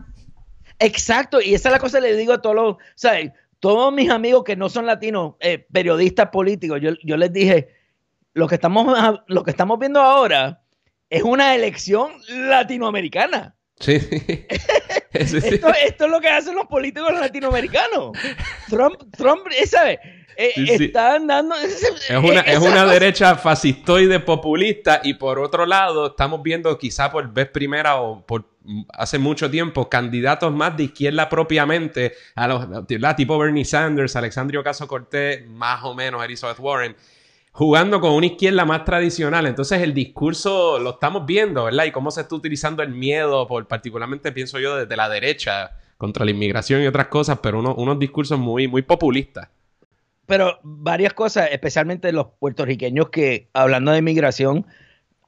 [0.79, 3.31] Exacto, y esa es la cosa que le digo a todos los, ¿sabes?
[3.64, 7.70] todos mis amigos que no son latinos, eh, periodistas políticos, yo, les dije,
[8.35, 8.94] lo que, estamos,
[9.27, 10.61] lo que estamos viendo ahora
[11.09, 13.57] es una elección latinoamericana.
[13.80, 13.92] Sí.
[15.12, 18.16] esto, es lo que hacen los políticos latinoamericanos.
[18.68, 19.98] Trump, Trump, ¿sabes?
[20.37, 21.54] Eh, están dando.
[21.56, 27.32] Es una, es una derecha fascistoide populista, y por otro lado, estamos viendo, quizá por
[27.32, 28.54] vez primera o por
[28.92, 32.66] hace mucho tiempo, candidatos más de izquierda propiamente, a los,
[33.16, 36.96] tipo Bernie Sanders, Alexandria Ocasio Cortés, más o menos Elizabeth Warren,
[37.54, 39.46] jugando con una izquierda más tradicional.
[39.46, 41.84] Entonces el discurso lo estamos viendo, ¿verdad?
[41.84, 46.24] Y cómo se está utilizando el miedo, por, particularmente pienso yo desde la derecha, contra
[46.24, 49.48] la inmigración y otras cosas, pero unos discursos muy, muy populistas.
[50.26, 54.66] Pero varias cosas, especialmente los puertorriqueños que, hablando de inmigración,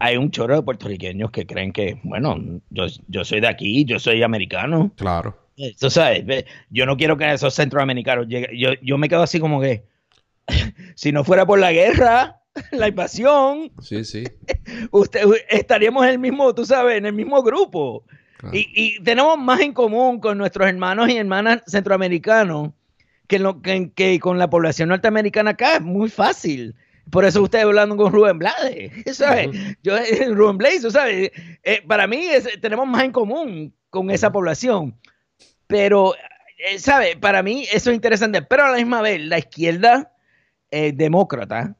[0.01, 2.37] hay un chorro de puertorriqueños que creen que, bueno,
[2.71, 4.91] yo, yo soy de aquí, yo soy americano.
[4.97, 5.39] Claro.
[5.79, 8.51] Tú sabes, yo no quiero que esos centroamericanos lleguen.
[8.59, 9.85] Yo, yo me quedo así como que,
[10.95, 12.41] si no fuera por la guerra,
[12.73, 14.25] la invasión, sí, sí.
[14.91, 18.05] Usted, estaríamos en el mismo, tú sabes, en el mismo grupo.
[18.53, 22.71] Y, y, tenemos más en común con nuestros hermanos y hermanas centroamericanos
[23.27, 25.77] que, lo, que, que con la población norteamericana acá.
[25.77, 26.75] Es muy fácil.
[27.11, 29.49] Por eso usted hablando con Rubén Blades, ¿sabes?
[29.83, 31.31] Yo, eh, Rubén Blades, ¿sabes?
[31.63, 32.27] Eh, para mí
[32.61, 34.99] tenemos más en común con esa población.
[35.67, 36.15] Pero,
[36.59, 37.17] eh, ¿sabe?
[37.17, 38.43] Para mí eso es interesante.
[38.43, 40.13] Pero a la misma vez, la izquierda
[40.71, 41.77] demócrata,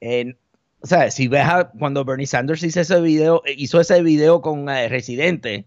[0.00, 1.46] o sea, si ves
[1.78, 5.66] cuando Bernie Sanders hizo ese video, hizo ese video con Residente,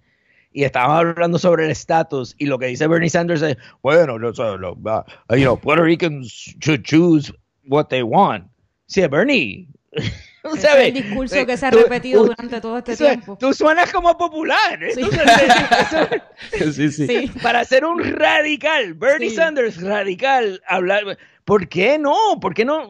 [0.56, 4.32] y estaban hablando sobre el estatus y lo que dice Bernie Sanders es, bueno, no,
[4.32, 7.32] you know, Puerto Ricans should choose
[7.68, 8.48] what they want.
[8.88, 9.68] Sí, Bernie.
[10.46, 13.36] Es el discurso que se ha repetido durante todo este tiempo.
[13.40, 14.80] Tú suenas como popular.
[14.80, 14.94] ¿eh?
[16.52, 16.72] Sí.
[16.72, 17.32] sí, sí.
[17.42, 21.18] Para ser un radical, Bernie Sanders, radical, hablar.
[21.46, 22.16] ¿Por qué no?
[22.42, 22.90] ¿Por qué no?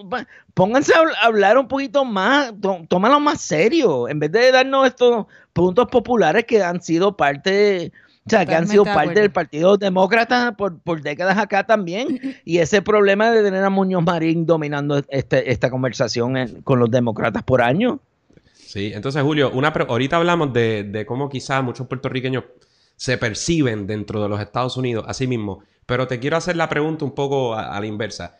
[0.53, 2.53] Pónganse a hablar un poquito más,
[2.87, 7.91] tómalo más serio, en vez de darnos estos puntos populares que han sido parte
[8.25, 12.19] o sea, que han sido parte del Partido Demócrata por, décadas acá también.
[12.43, 17.43] Y ese problema de tener a Muñoz Marín dominando este, esta conversación con los demócratas
[17.43, 17.99] por años.
[18.53, 22.45] Sí, entonces Julio, una ahorita hablamos de, cómo quizás muchos puertorriqueños
[22.95, 25.63] se perciben dentro de los Estados Unidos, así mismo.
[25.85, 28.37] Pero te quiero hacer la pregunta un poco a, la inversa.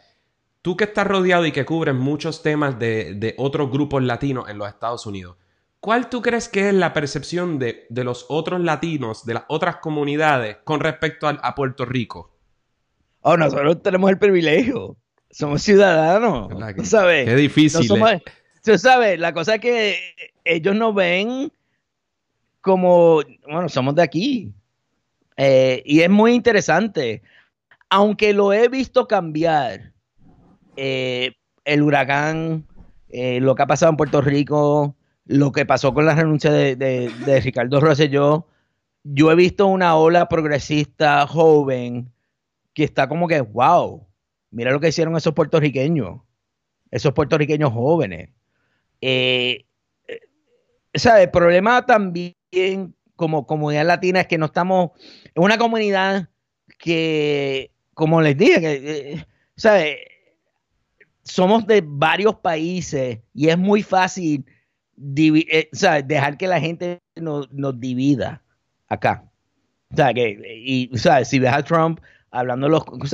[0.65, 4.58] Tú que estás rodeado y que cubres muchos temas de, de otros grupos latinos en
[4.58, 5.38] los Estados Unidos,
[5.80, 9.75] ¿Cuál tú crees que es la percepción de, de los otros latinos, de las otras
[9.75, 12.32] comunidades con respecto a, a Puerto Rico?
[13.21, 14.97] Oh, nosotros tenemos el privilegio.
[15.30, 16.47] Somos ciudadanos.
[16.47, 17.25] ¿Verdad que- ¿Tú sabes?
[17.30, 17.82] Qué difícil.
[17.82, 18.23] No somos- ¿eh?
[18.63, 19.99] tú sabes, la cosa es que
[20.43, 21.51] ellos nos ven
[22.62, 24.51] como, bueno, somos de aquí.
[25.38, 27.21] Eh, y es muy interesante.
[27.91, 29.93] Aunque lo he visto cambiar,
[30.78, 31.34] eh,
[31.66, 32.66] el huracán,
[33.10, 37.42] eh, lo que ha pasado en Puerto Rico, lo que pasó con la renuncia de,
[37.44, 38.48] Ricardo Rosselló,
[39.04, 42.12] yo he visto una ola progresista joven
[42.74, 44.08] que está como que, wow,
[44.52, 46.22] mira lo que hicieron esos puertorriqueños,
[46.92, 48.30] esos puertorriqueños jóvenes.
[49.02, 49.66] Eh,
[50.08, 50.20] eh,
[50.94, 52.36] o sea, el problema también
[53.16, 54.92] como comunidad latina es que no estamos
[55.34, 56.30] en una comunidad
[56.78, 59.26] que, como les dije, que.
[61.26, 64.46] Somos de varios países y es muy fácil
[65.18, 65.70] eh,
[66.06, 68.42] dejar que la gente nos, nos divida
[68.88, 69.26] acá.
[69.92, 72.00] O sea, que, y, o si ves a Trump
[72.32, 73.08] hablando los, o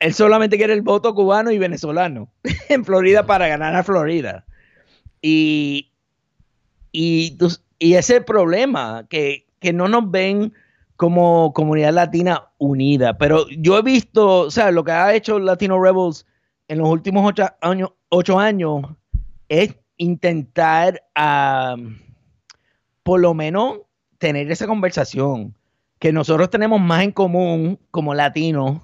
[0.00, 2.32] él, solamente quiere el voto cubano y venezolano
[2.68, 4.46] en Florida para ganar a Florida.
[5.20, 5.90] Y,
[6.92, 10.52] y, tú- y ese problema, que, que no nos ven
[10.96, 13.18] como comunidad latina unida.
[13.18, 16.26] Pero yo he visto, o sea, lo que ha hecho Latino Rebels
[16.68, 18.82] en los últimos ocho años, ocho años
[19.48, 21.76] es intentar, ah,
[23.02, 23.80] por lo menos,
[24.18, 25.54] tener esa conversación.
[25.98, 28.82] Que nosotros tenemos más en común como latinos.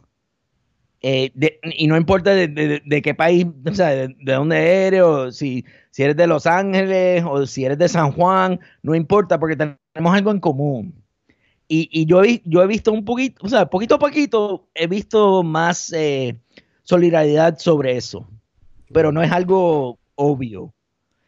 [1.02, 1.30] eh,
[1.76, 6.02] y no importa de, qué país, o sea, de, de dónde eres, o si, si
[6.02, 10.30] eres de Los Ángeles, o si eres de San Juan, no importa, porque tenemos algo
[10.30, 11.04] en común.
[11.68, 16.38] Y, yo he visto un poquito, o sea, poquito a poquito, he visto más eh,
[16.84, 18.28] solidaridad sobre eso.
[18.92, 20.72] Pero no es algo obvio.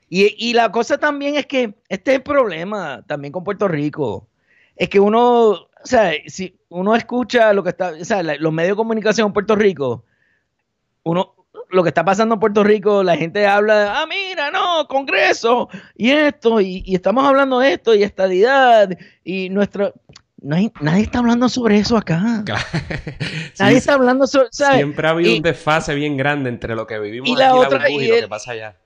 [0.09, 4.29] Y, y la cosa también es que este es el problema también con Puerto Rico.
[4.77, 8.53] Es que uno, o sea, si uno escucha lo que está, o sea, la- los
[8.53, 10.05] medios de comunicación en Puerto Rico,
[11.03, 11.35] uno,
[11.71, 16.11] lo que está pasando en Puerto Rico, la gente habla, ah, mira, no, Congreso, y
[16.11, 19.93] esto, y, y estamos hablando de esto, y estadidad, y nuestro...
[20.47, 22.45] No hay- nadie está hablando sobre eso acá.
[23.59, 24.77] Nadie está hablando sobre, ¿sabes?
[24.77, 27.47] Siempre ha habido Y- un desfase bien grande entre lo que vivimos y aquí la
[27.49, 28.77] en la otra- burbuja y, lo que pasa allá.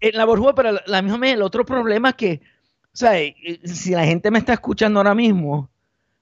[0.00, 2.40] en la burbuja, pero la, la misma el otro problema es que,
[2.92, 5.70] o sea, eh, si la gente me está escuchando ahora mismo,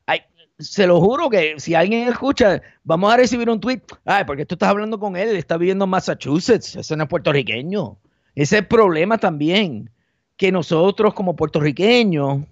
[0.07, 0.21] ay,
[0.59, 4.55] se lo juro que si alguien escucha, vamos a recibir un tweet, ay, porque tú
[4.55, 7.97] estás hablando con él, él está viviendo en Massachusetts, ese no es puertorriqueño.
[8.37, 9.91] Ese es el problema también,
[10.37, 12.43] que nosotros como puertorriqueños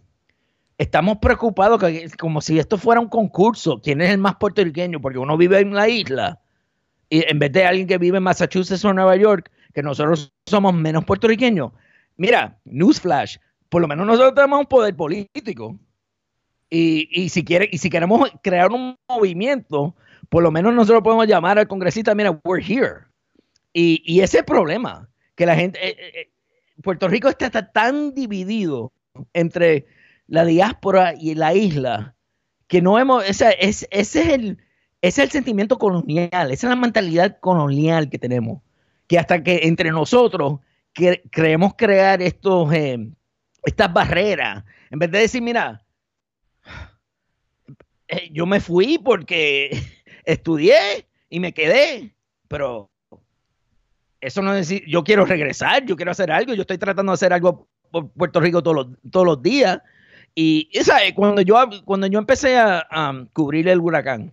[0.81, 5.19] estamos preocupados que, como si esto fuera un concurso, quién es el más puertorriqueño, porque
[5.19, 6.41] uno vive en la isla
[7.11, 10.73] y en vez de alguien que vive en Massachusetts o Nueva York, que nosotros somos
[10.73, 11.73] menos puertorriqueños.
[12.17, 13.37] Mira, newsflash,
[13.69, 15.79] por lo menos nosotros tenemos un poder político.
[16.71, 19.95] Y, y si quiere, y si queremos crear un movimiento,
[20.31, 23.01] por lo menos nosotros podemos llamar al congresista, mira, we're here.
[23.75, 26.31] Y, y ese es el problema, que la gente, eh, eh, eh,
[26.83, 28.93] Puerto Rico está, está tan dividido
[29.35, 29.87] entre
[30.31, 32.15] la diáspora y la isla,
[32.69, 34.59] que no hemos, es, ese es el,
[35.03, 38.63] ese es el sentimiento colonial, esa es la mentalidad colonial que tenemos,
[39.09, 40.61] que hasta que entre nosotros
[40.93, 43.11] que, creemos crear estos, eh,
[43.65, 45.85] estas barreras, en vez de decir, mira,
[48.07, 49.83] eh, yo me fui porque
[50.25, 52.15] estudié y me quedé,
[52.47, 52.89] pero
[54.21, 57.15] eso no es decir, yo quiero regresar, yo quiero hacer algo, yo estoy tratando de
[57.15, 59.81] hacer algo por Puerto Rico todos todos los días.
[60.35, 64.33] Y esa, cuando, yo, cuando yo empecé a, a cubrir el huracán,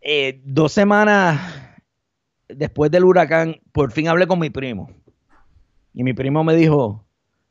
[0.00, 1.40] eh, dos semanas
[2.48, 4.90] después del huracán, por fin hablé con mi primo.
[5.94, 7.04] Y mi primo me dijo,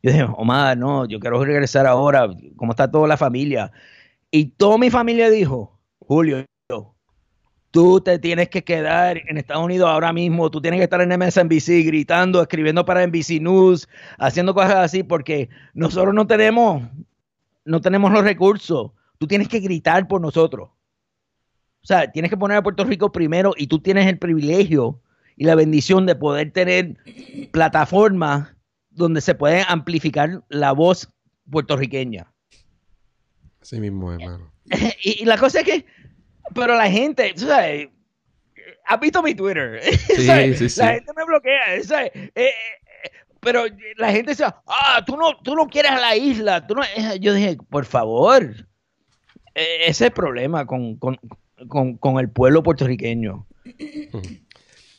[0.04, 3.72] yo dije, Omar, no, yo quiero regresar ahora, ¿cómo está toda la familia?
[4.32, 6.46] Y toda mi familia dijo, Julio,
[7.72, 11.18] tú te tienes que quedar en Estados Unidos ahora mismo, tú tienes que estar en
[11.18, 16.84] MSNBC gritando, escribiendo para NBC News, haciendo cosas así, porque nosotros no tenemos,
[17.66, 18.92] no tenemos los recursos.
[19.18, 20.70] Tú tienes que gritar por nosotros.
[21.84, 25.02] O sea, tienes que poner a Puerto Rico primero y tú tienes el privilegio
[25.36, 26.98] y la bendición de poder tener
[27.52, 28.56] plataformas
[28.92, 31.10] donde se puede amplificar la voz
[31.50, 32.32] puertorriqueña.
[33.62, 34.52] Así mismo, hermano.
[35.04, 35.86] y, y la cosa es que,
[36.54, 37.90] pero la gente, tú sabes,
[38.86, 39.82] has visto mi Twitter.
[40.16, 40.80] Sí, sí, sí.
[40.80, 42.12] La gente me bloquea, ¿sabes?
[42.16, 42.52] Eh, eh,
[43.42, 43.66] pero
[43.98, 46.66] la gente dice, ah, tú no, tú no quieres a la isla.
[46.66, 46.84] Tú no...
[46.84, 48.44] Eh, Yo dije, por favor,
[49.56, 51.20] eh, ese es el problema con, con,
[51.68, 53.46] con, con el pueblo puertorriqueño.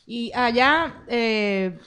[0.05, 1.79] Y allá, eh,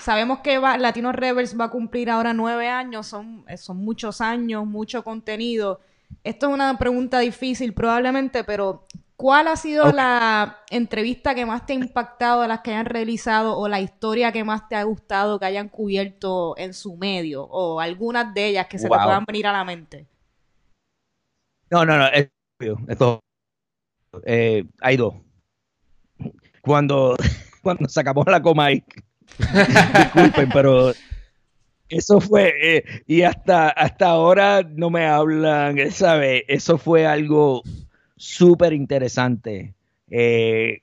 [0.00, 4.66] sabemos que va, Latino Rebels va a cumplir ahora nueve años, son, son muchos años,
[4.66, 5.80] mucho contenido.
[6.24, 8.86] Esto es una pregunta difícil probablemente, pero
[9.22, 13.56] ¿cuál ha sido la entrevista que más te ha impactado de las que hayan realizado
[13.56, 17.78] o la historia que más te ha gustado que hayan cubierto en su medio o
[17.78, 20.08] algunas de ellas que se te puedan venir a la mente?
[21.70, 22.06] No, no, no,
[22.88, 23.20] esto,
[24.26, 25.14] eh, hay dos.
[26.60, 27.16] Cuando,
[27.62, 28.82] cuando sacamos la Comay,
[29.38, 30.94] disculpen, pero
[31.88, 36.44] eso fue, eh, y hasta, hasta ahora no me hablan, ¿sabe?
[36.48, 37.62] Eso fue algo
[38.22, 39.74] súper interesante.
[40.08, 40.82] Eh,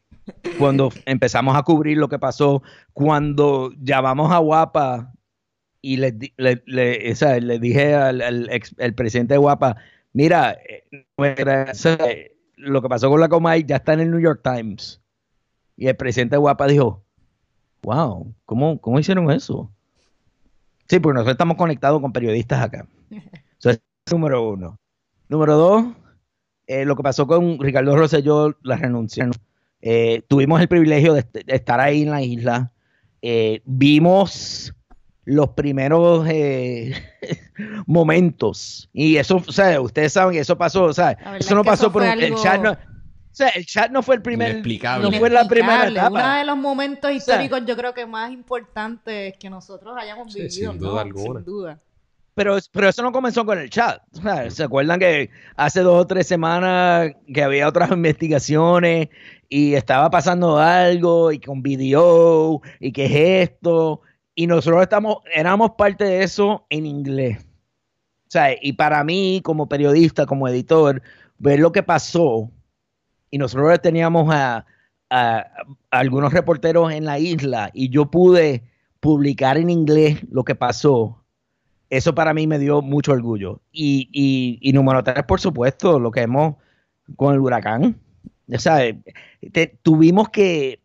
[0.58, 2.62] cuando empezamos a cubrir lo que pasó,
[2.92, 5.14] cuando llamamos a Guapa
[5.82, 9.78] y le, le, le, dije al, el presidente de Guapa,
[10.12, 10.58] mira,
[12.58, 15.02] lo que pasó con la Comay ya está en el New York Times.
[15.78, 17.02] Y el presidente de Guapa dijo,
[17.84, 19.72] wow, ¿cómo, cómo hicieron eso?
[20.90, 22.86] Sí, porque nosotros estamos conectados con periodistas acá.
[23.58, 23.82] Eso es
[24.12, 24.78] número uno.
[25.30, 25.86] Número dos,
[26.70, 29.28] eh, lo que pasó con Ricardo Rosselló, la renuncia.
[29.82, 32.72] Eh, tuvimos el privilegio de, estar ahí en la isla.
[33.24, 34.72] Eh, vimos
[35.26, 36.28] los primeros
[37.88, 38.88] momentos.
[38.94, 42.04] Y eso, o sea, ustedes saben que eso pasó, o sea, eso no pasó por
[42.04, 42.62] el chat.
[42.62, 42.78] No, o
[43.32, 44.64] sea, el chat no fue el primer.
[45.02, 46.10] No fue la primera etapa.
[46.10, 50.72] Uno de los momentos históricos, yo creo que más importantes que nosotros hayamos vivido.
[50.72, 51.40] Sin duda alguna.
[51.40, 51.80] Sin duda.
[52.40, 54.02] Pero, pero eso no comenzó con el chat.
[54.48, 59.10] ¿Se acuerdan que hace dos o tres semanas que había otras investigaciones
[59.50, 64.00] y estaba pasando algo y con video y qué es esto?
[64.36, 67.40] Y nosotros estamos, éramos parte de eso en inglés.
[67.42, 71.02] O sea, y para mí, como periodista, como editor,
[71.40, 72.50] ver lo que pasó
[73.30, 74.66] y nosotros teníamos a,
[75.92, 78.64] algunos reporteros en la isla y yo pude
[79.02, 81.19] publicar en inglés lo que pasó,
[81.90, 83.62] eso para mí me dio mucho orgullo.
[83.72, 86.56] Y, y, número tres, por supuesto, lo que hemos
[87.16, 88.00] con el huracán.
[88.52, 88.80] O sea,
[89.82, 90.82] tuvimos que,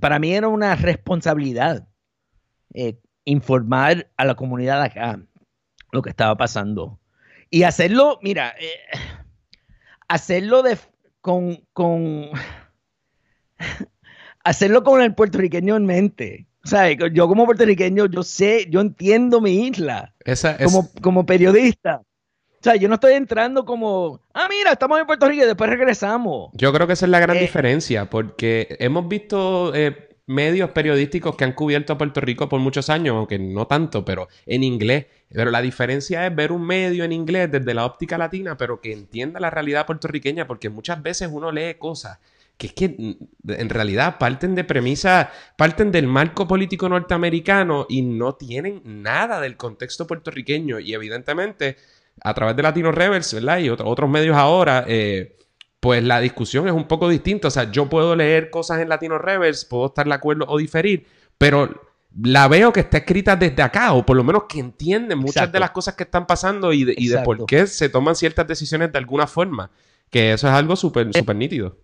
[0.00, 1.86] para mí era una responsabilidad
[2.74, 5.20] eh, informar a la comunidad acá
[5.92, 6.98] lo que estaba pasando.
[7.50, 8.98] Y hacerlo, mira, eh,
[10.08, 10.78] hacerlo de,
[11.20, 12.30] con, con
[14.44, 16.46] hacerlo con el puertorriqueño en mente.
[16.64, 20.14] O sea, yo como puertorriqueño, yo sé, yo entiendo mi isla
[20.62, 22.02] como, como periodista.
[22.62, 25.68] O sea, yo no estoy entrando como, ah, mira, estamos en Puerto Rico y después
[25.68, 26.50] regresamos.
[26.52, 31.34] Yo creo que esa es la gran eh, diferencia, porque hemos visto eh, medios periodísticos
[31.34, 35.06] que han cubierto a Puerto Rico por muchos años, aunque no tanto, pero en inglés.
[35.28, 38.92] Pero la diferencia es ver un medio en inglés desde la óptica latina, pero que
[38.92, 42.20] entienda la realidad puertorriqueña, porque muchas veces uno lee cosas
[42.56, 48.02] que es que mm, en realidad parten de premisas, parten del marco político norteamericano y
[48.02, 50.78] no tienen nada del contexto puertorriqueño.
[50.78, 51.76] Y evidentemente,
[52.22, 53.58] a través de Latino Rebels, ¿verdad?
[53.58, 55.36] Y otros medios ahora, eh,
[55.80, 57.48] pues la discusión es un poco distinta.
[57.48, 61.06] O sea, yo puedo leer cosas en Latino Rebels, puedo estar de acuerdo o diferir,
[61.38, 65.50] pero la veo que está escrita desde acá, o por lo menos que entiende muchas
[65.50, 68.98] de las cosas que están pasando y de, por qué se toman ciertas decisiones de
[68.98, 69.70] alguna forma.
[70.10, 71.78] Que eso es algo súper súper nítido.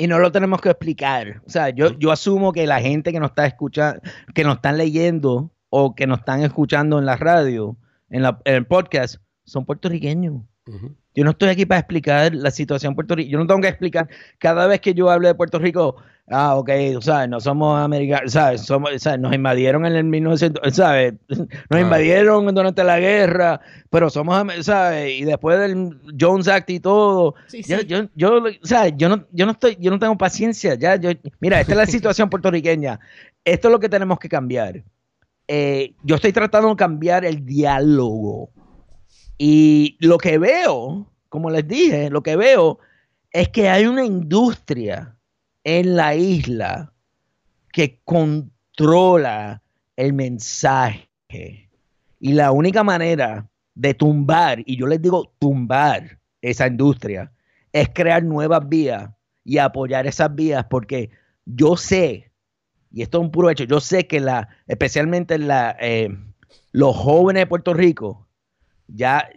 [0.00, 1.42] Y no lo tenemos que explicar.
[1.44, 4.00] O sea, yo, yo asumo que la gente que nos está escuchando,
[4.32, 7.76] que nos están leyendo o que nos están escuchando en la radio,
[8.08, 10.42] en, la, en el podcast, son puertorriqueños.
[11.18, 13.28] Yo no estoy aquí para explicar la situación en Puerto Rico.
[13.28, 14.08] Yo no tengo que explicar
[14.38, 15.96] cada vez que yo hablo de Puerto Rico.
[16.28, 17.28] Ah, ok, ¿sabes?
[17.28, 18.60] No somos americanos, ¿sabes?
[18.60, 19.18] Somos, ¿sabes?
[19.18, 21.14] Nos invadieron en el 1900, ¿sabes?
[21.28, 23.60] Nos invadieron durante la guerra,
[23.90, 25.18] pero somos, ¿sabes?
[25.18, 27.34] Y después del Jones Act y todo.
[27.66, 28.92] Yo, yo, yo, ¿sabes?
[28.96, 30.76] Yo no, yo no estoy, yo no tengo paciencia.
[30.76, 31.10] Ya, yo,
[31.40, 33.00] mira, esta es la situación puertorriqueña.
[33.44, 34.84] Esto es lo que tenemos que cambiar.
[35.48, 38.50] Eh, yo estoy tratando de cambiar el diálogo
[39.38, 42.80] y lo que veo, como les dije, lo que veo
[43.30, 45.16] es que hay una industria
[45.62, 46.92] en la isla
[47.72, 49.62] que controla
[49.96, 51.08] el mensaje.
[52.20, 57.30] Y la única manera de tumbar, y yo les digo tumbar esa industria,
[57.72, 59.08] es crear nuevas vías
[59.44, 61.10] y apoyar esas vías porque
[61.44, 62.32] yo sé,
[62.90, 66.08] y esto es un puro hecho, yo sé que la, especialmente la, eh,
[66.72, 68.27] los jóvenes de Puerto Rico
[68.88, 69.28] ya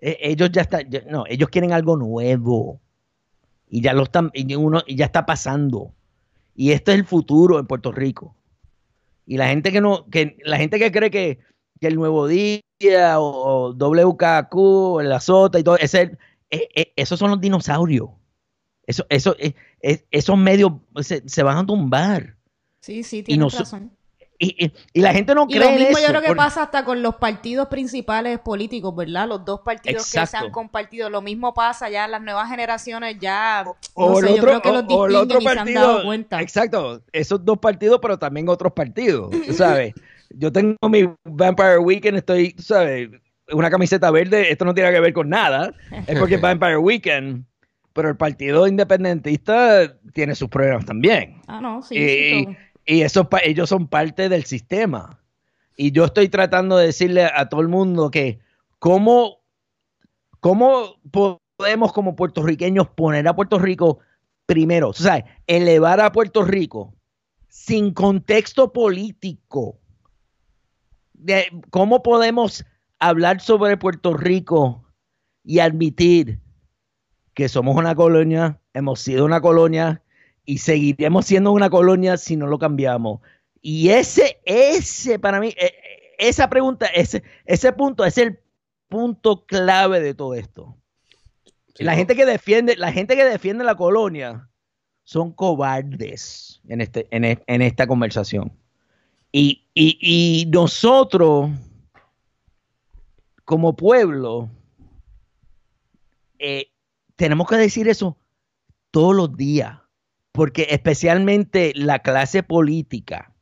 [0.00, 2.80] e, ellos ya están, no, ellos quieren algo nuevo
[3.68, 5.94] y ya lo están, y uno y ya está pasando.
[6.54, 8.36] Y este es el futuro en Puerto Rico.
[9.26, 11.38] Y la gente que no, que la gente que cree que,
[11.80, 12.62] el nuevo día
[13.18, 16.16] o, WKQ, la sota y todo, ese,
[16.50, 18.08] e, e, esos son los dinosaurios.
[18.86, 19.36] Eso, eso,
[19.80, 22.36] esos medios se, van a tumbar.
[22.80, 23.90] Sí, sí, tienes razón.
[24.44, 25.56] Y, y, la gente no cree.
[25.56, 29.28] Y lo mismo yo creo que pasa hasta con los partidos principales políticos, ¿verdad?
[29.28, 31.10] Los dos partidos que se han compartido.
[31.10, 33.64] Lo mismo pasa ya en las nuevas generaciones, ya.
[33.94, 36.12] O, el otro, o, el otro partido.
[36.12, 37.02] Exacto.
[37.12, 39.94] Esos dos partidos, pero también otros partidos, ¿sabes?
[40.36, 43.08] yo tengo mi Vampire Weekend, estoy, ¿sabes?
[43.52, 45.72] Una camiseta verde, esto no tiene que ver con nada.
[46.06, 47.44] Es porque Vampire Weekend.
[47.92, 51.40] Pero el partido independentista tiene sus problemas también.
[51.46, 51.94] Ah, no, sí.
[51.94, 52.56] sí
[52.86, 55.20] y eso, ellos son parte del sistema.
[55.76, 58.40] Y yo estoy tratando de decirle a todo el mundo que
[58.78, 59.38] cómo,
[60.40, 63.98] cómo podemos como puertorriqueños poner a Puerto Rico
[64.46, 66.94] primero, o sea, elevar a Puerto Rico
[67.48, 69.78] sin contexto político.
[71.14, 72.64] De, ¿Cómo podemos
[72.98, 74.84] hablar sobre Puerto Rico
[75.42, 76.40] y admitir
[77.34, 80.02] que somos una colonia, hemos sido una colonia,
[80.44, 83.20] y seguiremos siendo una colonia si no lo cambiamos.
[83.60, 85.72] Y ese, ese para mí, e, e,
[86.18, 88.38] esa pregunta, ese, ese punto es el
[88.88, 90.76] punto clave de todo esto.
[91.78, 94.48] la gente que defiende, la gente que defiende la colonia
[95.02, 98.52] son cobardes en, este, en, e, esta conversación.
[99.32, 101.50] Y, nosotros,
[103.44, 104.48] como pueblo,
[106.38, 106.70] eh,
[107.16, 108.16] tenemos que decir eso
[108.92, 109.83] todos los días
[110.34, 113.32] porque especialmente la clase política,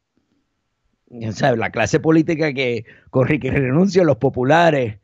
[1.30, 1.58] ¿sabes?
[1.58, 4.98] la clase política que corre que renuncia, los populares,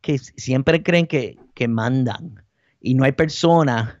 [0.00, 1.36] que siempre creen que,
[1.68, 2.44] mandan
[2.80, 3.96] y no hay personas,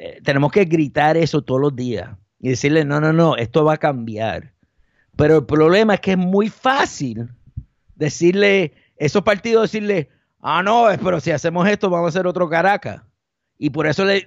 [0.00, 2.10] eh, tenemos que gritar eso todos los días
[2.40, 4.52] y decirle, no, no, no, esto va a cambiar.
[5.14, 7.28] Pero el problema es que es muy fácil
[7.94, 10.08] decirle, esos partidos decirle,
[10.40, 13.02] ah, no, pero si hacemos esto vamos a hacer otro Caracas.
[13.58, 14.24] Y por eso, le,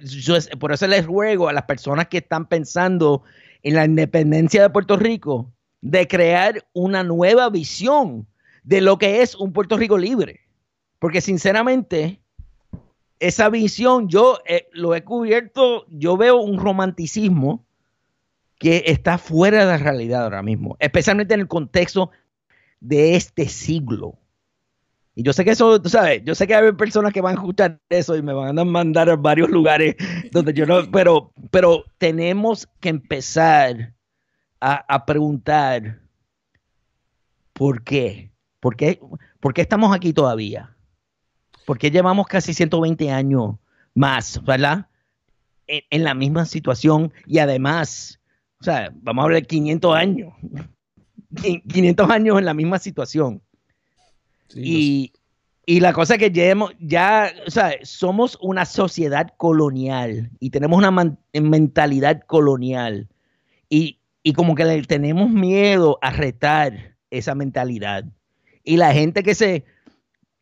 [0.60, 3.22] por eso les ruego a las personas que están pensando
[3.62, 8.26] en la independencia de Puerto Rico de crear una nueva visión
[8.62, 10.40] de lo que es un Puerto Rico libre.
[10.98, 12.20] Porque sinceramente,
[13.18, 17.64] esa visión yo eh, lo he cubierto, yo veo un romanticismo
[18.58, 22.10] que está fuera de la realidad ahora mismo, especialmente en el contexto
[22.80, 24.18] de este siglo.
[25.14, 27.40] Y yo sé que eso, tú sabes, yo sé que hay personas que van a
[27.40, 29.96] escuchar eso y me van a mandar a varios lugares
[30.30, 33.94] donde yo no, pero, pero tenemos que empezar
[34.60, 36.00] a, preguntar
[37.52, 38.30] por qué?
[38.60, 39.00] ¿Por qué,
[39.40, 40.74] ¿Por qué estamos aquí todavía?
[41.66, 43.56] ¿Por qué llevamos casi 120 años
[43.94, 44.86] más, ¿verdad?
[45.66, 48.20] En, en, la misma situación y además,
[48.60, 50.32] o sea, vamos a hablar de 500 años,
[51.42, 53.42] 500 años en la misma situación
[54.54, 55.12] y,
[55.66, 61.16] la cosa es que ya, ya, o sea, somos una sociedad colonial y tenemos una
[61.32, 63.08] mentalidad colonial.
[63.68, 63.98] Y,
[64.34, 68.04] como que le tenemos miedo a retar esa mentalidad.
[68.64, 69.64] Y la gente que se,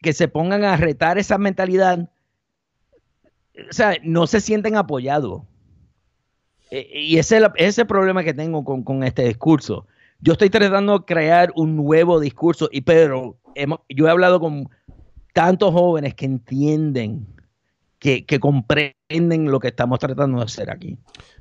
[0.02, 2.10] que se pongan a retar esa mentalidad,
[3.68, 5.42] o sea, no se sienten apoyados.
[6.70, 9.86] E, y ese es, el, problema que tengo con, con, este discurso.
[10.22, 13.38] Yo estoy tratando de crear un nuevo discurso, y pero
[13.88, 14.68] yo he hablado con
[15.32, 17.26] tantos jóvenes que entienden,
[17.98, 20.98] que, comprenden lo que estamos tratando de hacer aquí.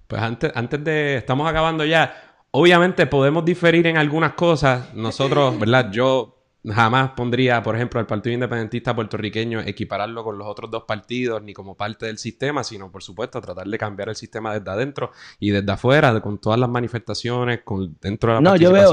[0.08, 2.14] Pues antes, antes de, estamos acabando ya,
[2.52, 4.94] obviamente podemos diferir en algunas cosas.
[4.94, 5.92] Nosotros, ¿verdad?
[5.92, 11.42] Yo jamás pondría, por ejemplo, al Partido Independentista puertorriqueño equipararlo con los otros dos partidos
[11.42, 15.12] ni como parte del sistema, sino por supuesto tratar de cambiar el sistema desde adentro
[15.40, 18.92] y desde afuera, con todas las manifestaciones, con dentro de la no, yo veo,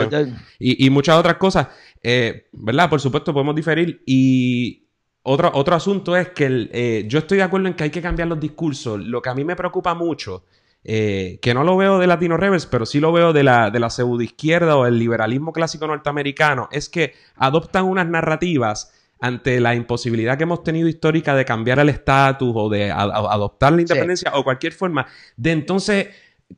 [0.58, 1.68] Y, muchas otras cosas,
[2.02, 2.88] eh, ¿verdad?
[2.88, 4.84] Por supuesto podemos diferir y
[5.22, 8.28] otro, otro asunto es que eh, yo estoy de acuerdo en que hay que cambiar
[8.28, 9.00] los discursos.
[9.00, 10.44] Lo que a mí me preocupa mucho
[10.88, 13.80] eh, que no lo veo de Latino Rebels, pero sí lo veo de la, de
[13.80, 20.36] la pseudoizquierda o el liberalismo clásico norteamericano, es que adoptan unas narrativas ante la imposibilidad
[20.36, 24.74] que hemos tenido histórica de cambiar el estatus o de adoptar la independencia o cualquier
[24.74, 26.06] forma, de entonces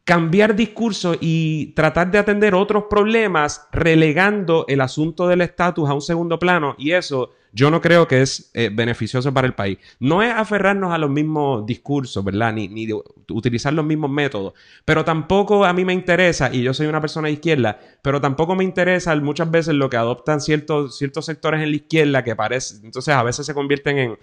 [0.04, 6.02] cambiar discurso y tratar de atender otros problemas relegando el asunto del estatus a un
[6.02, 9.78] segundo plano y eso yo no creo que es eh, beneficioso para el país.
[9.98, 12.52] No es aferrarnos a los mismos discursos, ¿verdad?
[12.52, 12.88] Ni, ni
[13.30, 14.54] utilizar los mismos métodos.
[14.84, 18.54] Pero tampoco a mí me interesa, y yo soy una persona de izquierda, pero tampoco
[18.54, 22.76] me interesa muchas veces lo que adoptan ciertos, ciertos sectores en la izquierda que parece,
[22.84, 24.18] entonces a veces se convierten en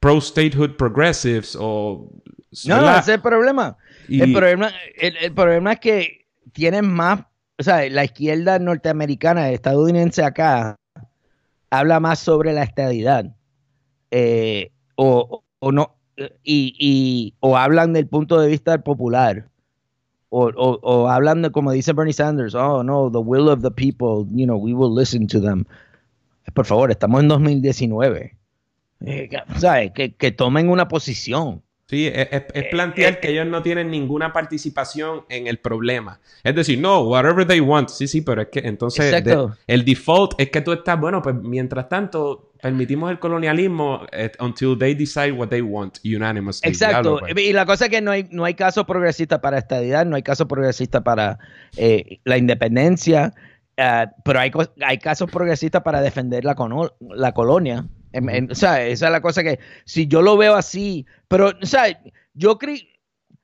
[0.00, 2.10] pro-statehood progressives o...
[2.66, 3.76] No, ese es el problema.
[4.08, 7.20] El, problema el, problema es que tienen más,
[7.58, 10.76] o sea, la izquierda norteamericana, estadounidense acá,
[11.70, 13.34] habla más sobre la estadidad
[14.10, 15.96] eh, o, no
[16.42, 19.48] y, o hablan del punto de vista popular
[20.30, 23.70] o, o, o hablan de, como dice Bernie Sanders, oh no, the will of the
[23.70, 25.64] people, you know, we will listen to them.
[26.54, 28.36] Por favor, estamos en 2019.
[29.00, 29.92] Eh, ¿sabes?
[29.92, 31.62] Que, que tomen una posición.
[31.88, 36.18] Sí, es, es- es plantear eh, que ellos no tienen ninguna participación en el problema.
[36.42, 37.90] Es decir, no, whatever they want.
[37.90, 39.48] Sí, sí, pero es que entonces Exacto.
[39.48, 44.32] de- el default es que tú estás, bueno, pues mientras tanto permitimos el colonialismo eh,
[44.40, 46.68] until they decide what they want unanimously.
[46.68, 47.02] Exacto.
[47.18, 47.44] Diablo, pues.
[47.46, 50.22] Y la cosa es que no hay, no hay caso progresista para estadidad, no hay
[50.24, 51.38] caso progresista para
[51.76, 53.32] eh, la independencia,
[53.76, 54.50] eh, pero hay,
[54.84, 56.56] hay casos progresistas para defender la,
[57.14, 57.86] la colonia.
[58.16, 61.48] En- en- o sea, esa es la cosa que, si yo lo veo así, pero,
[61.62, 61.84] o sea,
[62.34, 62.58] yo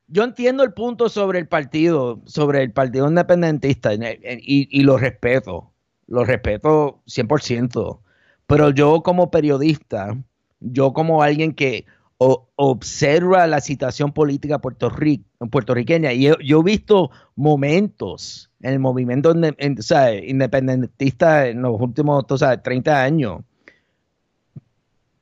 [0.09, 4.83] yo entiendo el punto sobre el partido, sobre el partido independentista, en- en- y, y
[4.83, 5.73] lo respeto,
[6.07, 8.03] lo respeto 100%,
[8.47, 10.17] pero yo como periodista,
[10.61, 11.87] yo como alguien que
[12.19, 18.75] o- observa la situación política puerto Ri- puertorriqueña, y yo, yo he visto momentos en
[18.75, 23.41] el movimiento en- o sea, independentista en los últimos sabes, 30 años,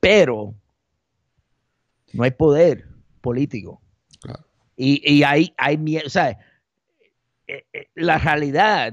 [0.01, 0.53] pero
[2.11, 2.87] no hay poder
[3.21, 3.81] político.
[4.19, 4.43] Claro.
[4.75, 6.31] Y, y hay, hay miedo, sea,
[7.47, 8.91] eh, eh, la realidad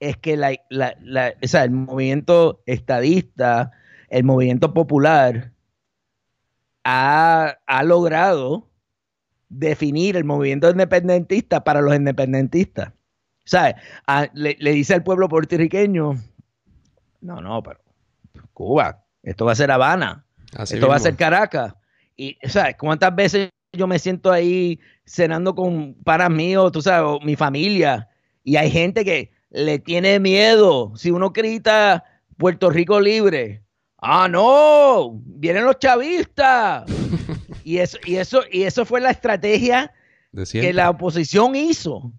[0.00, 3.70] es que la, la- la- o sea, el movimiento estadista,
[4.08, 5.52] el movimiento popular,
[6.84, 8.68] ha, ha logrado
[9.48, 12.92] definir el movimiento independentista para los independentistas.
[13.44, 13.76] ¿Sabes?
[14.06, 16.14] A- le, le dice al pueblo puertorriqueño,
[17.20, 17.80] no, no, pero
[18.52, 21.74] Cuba, esto va a ser Habana, Así esto va a ser Caracas.
[22.16, 22.76] Y, ¿sabes?
[22.78, 28.08] ¿Cuántas veces yo me siento ahí cenando con panas míos, tú sabes, o mi familia,
[28.44, 30.92] y hay gente que le tiene miedo.
[30.96, 32.04] Si uno grita
[32.36, 33.62] Puerto Rico libre,
[33.98, 36.84] ah, no, vienen los chavistas.
[37.64, 39.92] y, eso, y, eso, y eso fue la estrategia
[40.50, 42.12] que la oposición hizo.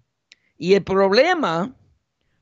[0.56, 1.74] Y el problema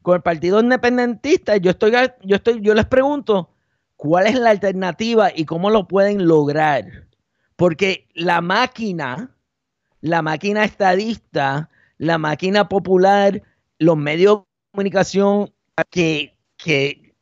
[0.02, 1.92] con el Partido Independentista, yo estoy,
[2.24, 3.50] yo estoy, yo les pregunto,
[3.98, 7.08] ¿cuál es la alternativa y cómo lo pueden lograr?
[7.56, 9.36] Porque la máquina,
[10.00, 13.42] la máquina estadista, la máquina popular,
[13.78, 15.54] los medios de comunicación
[15.90, 17.14] que, que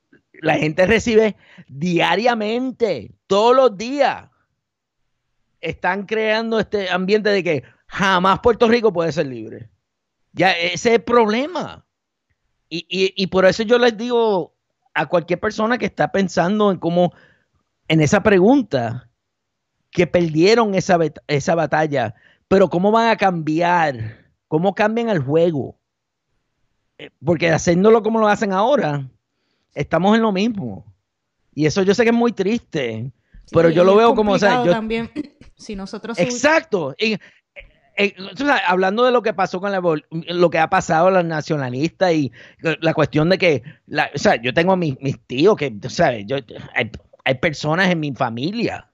[0.42, 1.36] la gente recibe
[1.68, 4.30] diariamente, todos los días,
[5.60, 9.70] están creando este ambiente de que jamás Puerto Rico puede ser libre.
[10.32, 11.86] Ya ese es el problema.
[12.70, 14.55] Y, y- y por eso yo les digo
[14.96, 17.12] a cualquier persona que está pensando en cómo,
[17.86, 19.10] en esa pregunta,
[19.90, 22.14] que perdieron esa, esa batalla,
[22.48, 25.78] pero cómo van a cambiar, cómo cambian el juego.
[26.96, 29.06] Eh, Porque haciéndolo como lo hacen ahora,
[29.74, 30.86] estamos en lo mismo.
[31.54, 33.12] Y eso yo sé que es muy triste,
[33.52, 35.10] pero yo lo veo como, o sea, complicado yo, también,
[35.56, 36.18] si nosotros...
[36.18, 36.94] Exacto.
[36.98, 37.18] Y,
[37.96, 38.34] eh, eh,
[38.66, 39.80] hablando de lo que pasó con la
[40.10, 42.32] lo que ha pasado a los nacionalistas y
[42.80, 46.24] la cuestión de que, la- o sea, yo tengo a mis, mis tíos que, sabes,
[46.26, 46.36] yo,
[46.74, 46.90] hay,
[47.24, 48.88] hay personas en mi familia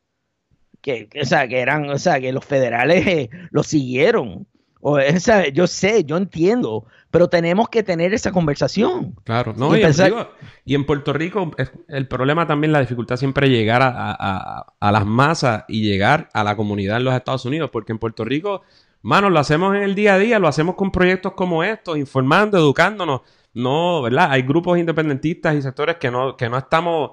[0.81, 4.47] que, que, o sea, que eran, o sea, que los federales eh, los siguieron.
[4.85, 9.15] O, sea, yo sé, yo entiendo, pero tenemos que tener esa conversación.
[9.23, 10.29] Claro, no, Y y, pensar- digo,
[10.65, 11.53] y en Puerto Rico
[11.87, 16.31] el problema también, la dificultad siempre es llegar a- a- a las masas y llegar
[16.33, 18.63] a la comunidad en los Estados Unidos, porque en Puerto Rico,
[19.03, 22.59] mano, lo hacemos en el día a día, lo hacemos con proyectos como estos, informando,
[22.59, 23.21] educándonos.
[23.55, 24.29] No, ¿verdad?
[24.31, 27.13] Hay grupos independentistas y sectores que no, que no estamos,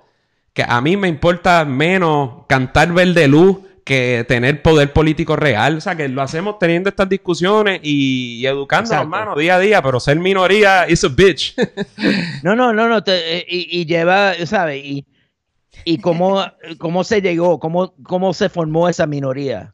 [0.54, 5.78] que a mí me importa menos cantar verde luz que tener poder político real.
[5.78, 9.82] O sea, que lo hacemos teniendo estas discusiones y, y educándonos, hermano, día a día,
[9.82, 11.56] pero ser minoría is a bitch.
[12.44, 13.04] No, no, no, no.
[13.04, 14.86] te- eh, y, y lleva, ¿sabes?
[14.86, 15.06] Y,
[15.86, 16.44] y cómo,
[16.78, 19.74] cómo se llegó, cómo, cómo se formó esa minoría.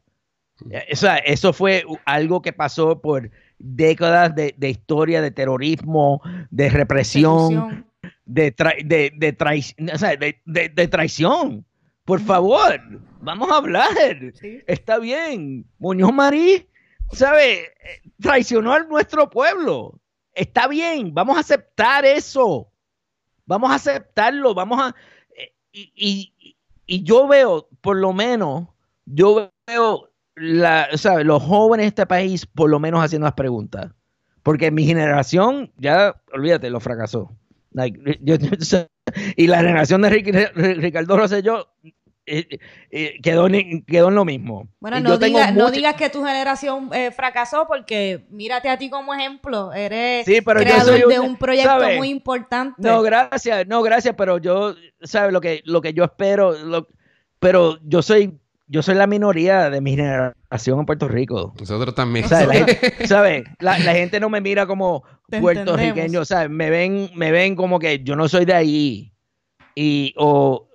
[0.70, 6.20] Eh, O sea, eso fue algo que pasó por décadas de, de historia de terrorismo,
[6.50, 7.86] de represión,
[8.24, 11.64] de, tra- de, de, trai- o sea, de, traición.
[12.04, 12.80] Por favor,
[13.20, 13.88] vamos a hablar.
[14.34, 14.60] Sí.
[14.66, 15.66] Está bien.
[15.78, 16.68] Muñoz Marí,
[17.12, 17.54] ¿sabe?
[17.64, 19.98] Eh, Traicionó a nuestro pueblo.
[20.32, 22.70] Está bien, vamos a aceptar eso.
[23.46, 24.94] Vamos a aceptarlo, vamos a...
[25.36, 26.56] eh, Y, y-
[26.88, 28.68] y yo veo, por lo menos,
[29.06, 33.34] yo veo la, o sea, los jóvenes de este país por lo menos haciendo las
[33.34, 33.90] preguntas.
[34.42, 37.36] Porque mi generación, ya, olvídate, lo fracasó.
[37.72, 38.86] Like, yo- yo-
[39.36, 41.68] y la generación de Ric- Ricardo Rosselló
[42.28, 42.58] eh,
[42.90, 44.68] eh, quedó, en- quedó en lo mismo.
[44.80, 49.14] Bueno, no, diga- no digas que tu generación eh, fracasó porque mírate a ti como
[49.14, 49.72] ejemplo.
[49.72, 51.96] Eres Sí, pero yo creador un- de un proyecto ¿sabe?
[51.96, 52.82] muy importante.
[52.82, 55.32] No, gracias, no, gracias, pero yo, ¿sabes?
[55.32, 56.88] Lo que, lo que yo espero, lo-
[57.38, 58.36] pero yo soy
[58.68, 61.54] yo soy la minoría de mi generación en Puerto Rico.
[61.60, 62.28] Nosotros también.
[62.28, 62.48] ¿Sabes?
[62.48, 63.44] La, gente- ¿sabes?
[63.60, 66.28] La- la gente no me mira como Te puertorriqueño, entendemos.
[66.28, 66.50] ¿sabes?
[66.50, 69.12] Me ven, me ven como que yo no soy de ahí.
[69.74, 70.68] Y, o,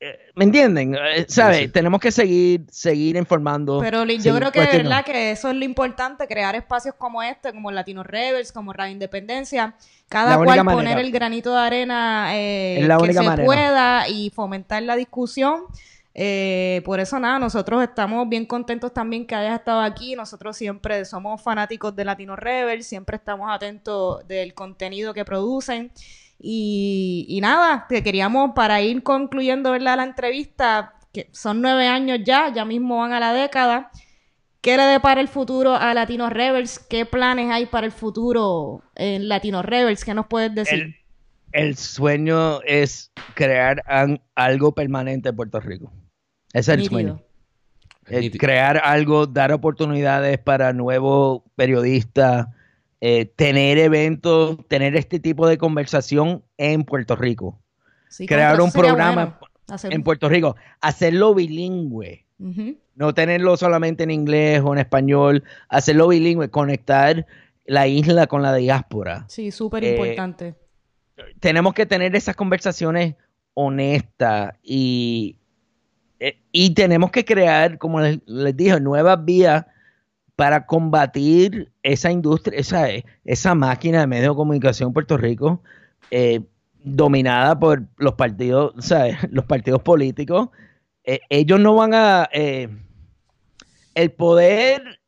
[0.00, 0.94] eh, ¿me entienden?
[0.94, 1.56] Eh, ¿Sabes?
[1.58, 1.68] Sí, sí.
[1.70, 3.80] Tenemos que seguir, seguir informando.
[3.80, 7.52] Pero yo creo que de verdad que eso es lo importante, crear espacios como este,
[7.52, 9.74] como Latino Rebels, como Radio Independencia,
[10.08, 10.76] cada cual manera.
[10.92, 13.44] poner el granito de arena eh, que se manera.
[13.44, 15.62] pueda y fomentar la discusión.
[16.16, 20.14] Eh, por eso nada, nosotros estamos bien contentos también que hayas estado aquí.
[20.14, 25.90] Nosotros siempre somos fanáticos de Latino Rebels, siempre estamos atentos del contenido que producen.
[26.38, 29.96] Y, nada, te queríamos para ir concluyendo ¿verdad?
[29.96, 33.90] la entrevista, que son nueve años ya, ya mismo van a la década.
[34.60, 36.78] ¿Qué le depara el futuro a Latino Rebels?
[36.78, 40.04] ¿Qué planes hay para el futuro en Latino Rebels?
[40.04, 40.96] ¿Qué nos puedes decir?
[41.52, 43.82] El, sueño es crear
[44.34, 45.92] algo permanente en Puerto Rico.
[46.54, 46.90] Es el Nítido.
[46.92, 47.20] sueño.
[48.08, 52.46] Eh, crear algo, dar oportunidades para nuevos periodistas,
[53.00, 57.58] eh, tener eventos, tener este tipo de conversación en Puerto Rico.
[58.08, 62.24] Sí, crear un programa bueno, En Puerto Rico, hacerlo bilingüe,
[62.94, 67.26] no tenerlo solamente en inglés o en español, hacerlo bilingüe, conectar
[67.66, 69.24] la isla con la diáspora.
[69.28, 70.54] Sí, súper Eh, importante.
[71.40, 73.14] tenemos que tener esas conversaciones
[73.54, 75.36] honestas y,
[76.20, 79.66] eh, y tenemos que crear, como les, dije, nuevas vías
[80.36, 82.86] para combatir esa industria, esa,
[83.24, 85.62] esa máquina de medios de comunicación en Puerto Rico,
[86.10, 86.40] eh,
[86.82, 89.16] dominada por los partidos, ¿sabes?
[89.30, 90.48] los partidos políticos.
[91.04, 92.28] Eh, ellos no van a...
[93.94, 95.00] el poder...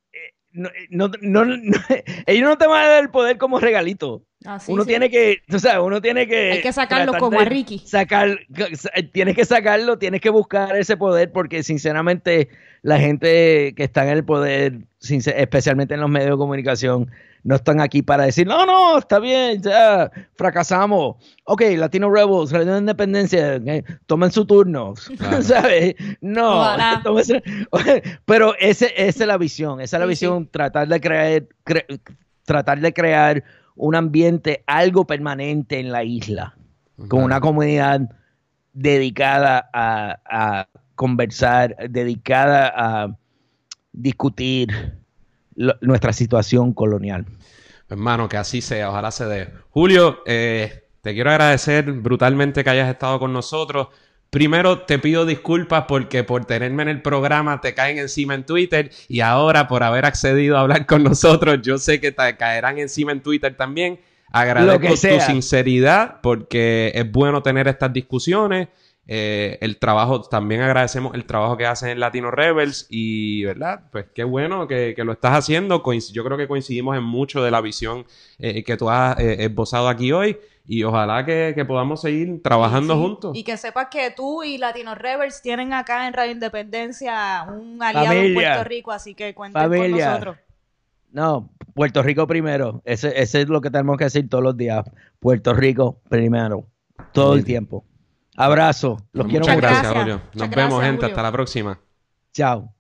[0.56, 1.78] eh, no, no- no- no-
[2.26, 4.22] ellos no te van a dar el poder como regalito.
[4.44, 4.88] Así, uno sí.
[4.88, 6.52] tiene que, tú sabes, uno tiene que...
[6.52, 7.78] Hay que sacarlo como a Ricky.
[7.80, 8.38] Sacar,
[9.12, 12.48] tienes que sacarlo, tienes que buscar ese poder porque sinceramente
[12.82, 17.10] la gente que está en el poder, especialmente en los medios de comunicación,
[17.46, 21.14] no están aquí para decir, no, no, está bien, ya fracasamos.
[21.44, 23.62] Ok, Latino Rebels, Radio de Independencia,
[24.06, 25.42] tomen su turno, Claro.
[25.42, 25.94] ¿sabes?
[26.20, 26.76] No,
[28.24, 32.00] pero ese, esa es la visión, esa es la Sí, visión, tratar de crear, cre-
[32.44, 33.44] tratar de crear
[33.76, 36.56] un ambiente, algo permanente en la isla,
[37.08, 38.00] con una comunidad
[38.72, 43.16] dedicada a, a conversar, dedicada a
[43.92, 44.96] discutir
[45.56, 47.26] lo- nuestra situación colonial.
[47.88, 49.48] Hermano, que así sea, ojalá se dé.
[49.70, 53.88] Julio, eh, te quiero agradecer brutalmente que hayas estado con nosotros.
[54.30, 58.90] Primero te pido disculpas porque por tenerme en el programa te caen encima en Twitter
[59.08, 63.12] y ahora por haber accedido a hablar con nosotros, yo sé que te caerán encima
[63.12, 64.00] en Twitter también.
[64.32, 64.88] Agradezco
[65.18, 68.68] tu sinceridad porque es bueno tener estas discusiones.
[69.08, 73.82] Eh, el trabajo, también agradecemos el trabajo que hacen en Latino Rebels y, ¿verdad?
[73.92, 75.82] Pues qué bueno que, que lo estás haciendo.
[75.82, 78.04] Coinc- Yo creo que coincidimos en mucho de la visión
[78.38, 80.36] eh, que tú has eh, esbozado aquí hoy
[80.66, 83.36] y ojalá que, que podamos seguir trabajando Sí, juntos.
[83.36, 88.12] Y que sepas que tú y Latino Rebels tienen acá en Radio Independencia un aliado
[88.12, 88.34] en Familia.
[88.54, 90.08] Puerto Rico, así que cuenten con Familia.
[90.10, 90.36] nosotros.
[91.12, 92.82] No, Puerto Rico primero.
[92.84, 94.84] Ese, ese es lo que tenemos que decir todos los días.
[95.20, 96.66] Puerto Rico primero.
[97.12, 97.84] Todo el tiempo.
[98.36, 98.98] Abrazo.
[99.12, 99.66] Los quiero Muchas mucho.
[99.66, 100.02] gracias, gracias.
[100.02, 100.14] Julio.
[100.16, 100.96] Muchas Nos gracias, vemos, gente.
[100.96, 101.08] Julio.
[101.14, 101.80] Hasta la próxima.
[102.32, 102.72] Chao.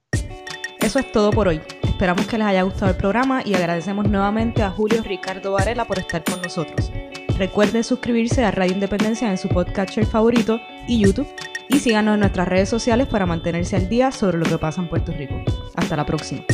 [0.80, 1.60] Eso es todo por hoy.
[1.82, 5.98] Esperamos que les haya gustado el programa y agradecemos nuevamente a Julio Ricardo Varela por
[5.98, 6.92] estar con nosotros.
[7.38, 11.28] Recuerden suscribirse a Radio Independencia en su podcatcher favorito y YouTube
[11.68, 14.88] y síganos en nuestras redes sociales para mantenerse al día sobre lo que pasa en
[14.88, 15.42] Puerto Rico.
[15.74, 16.44] Hasta la próxima.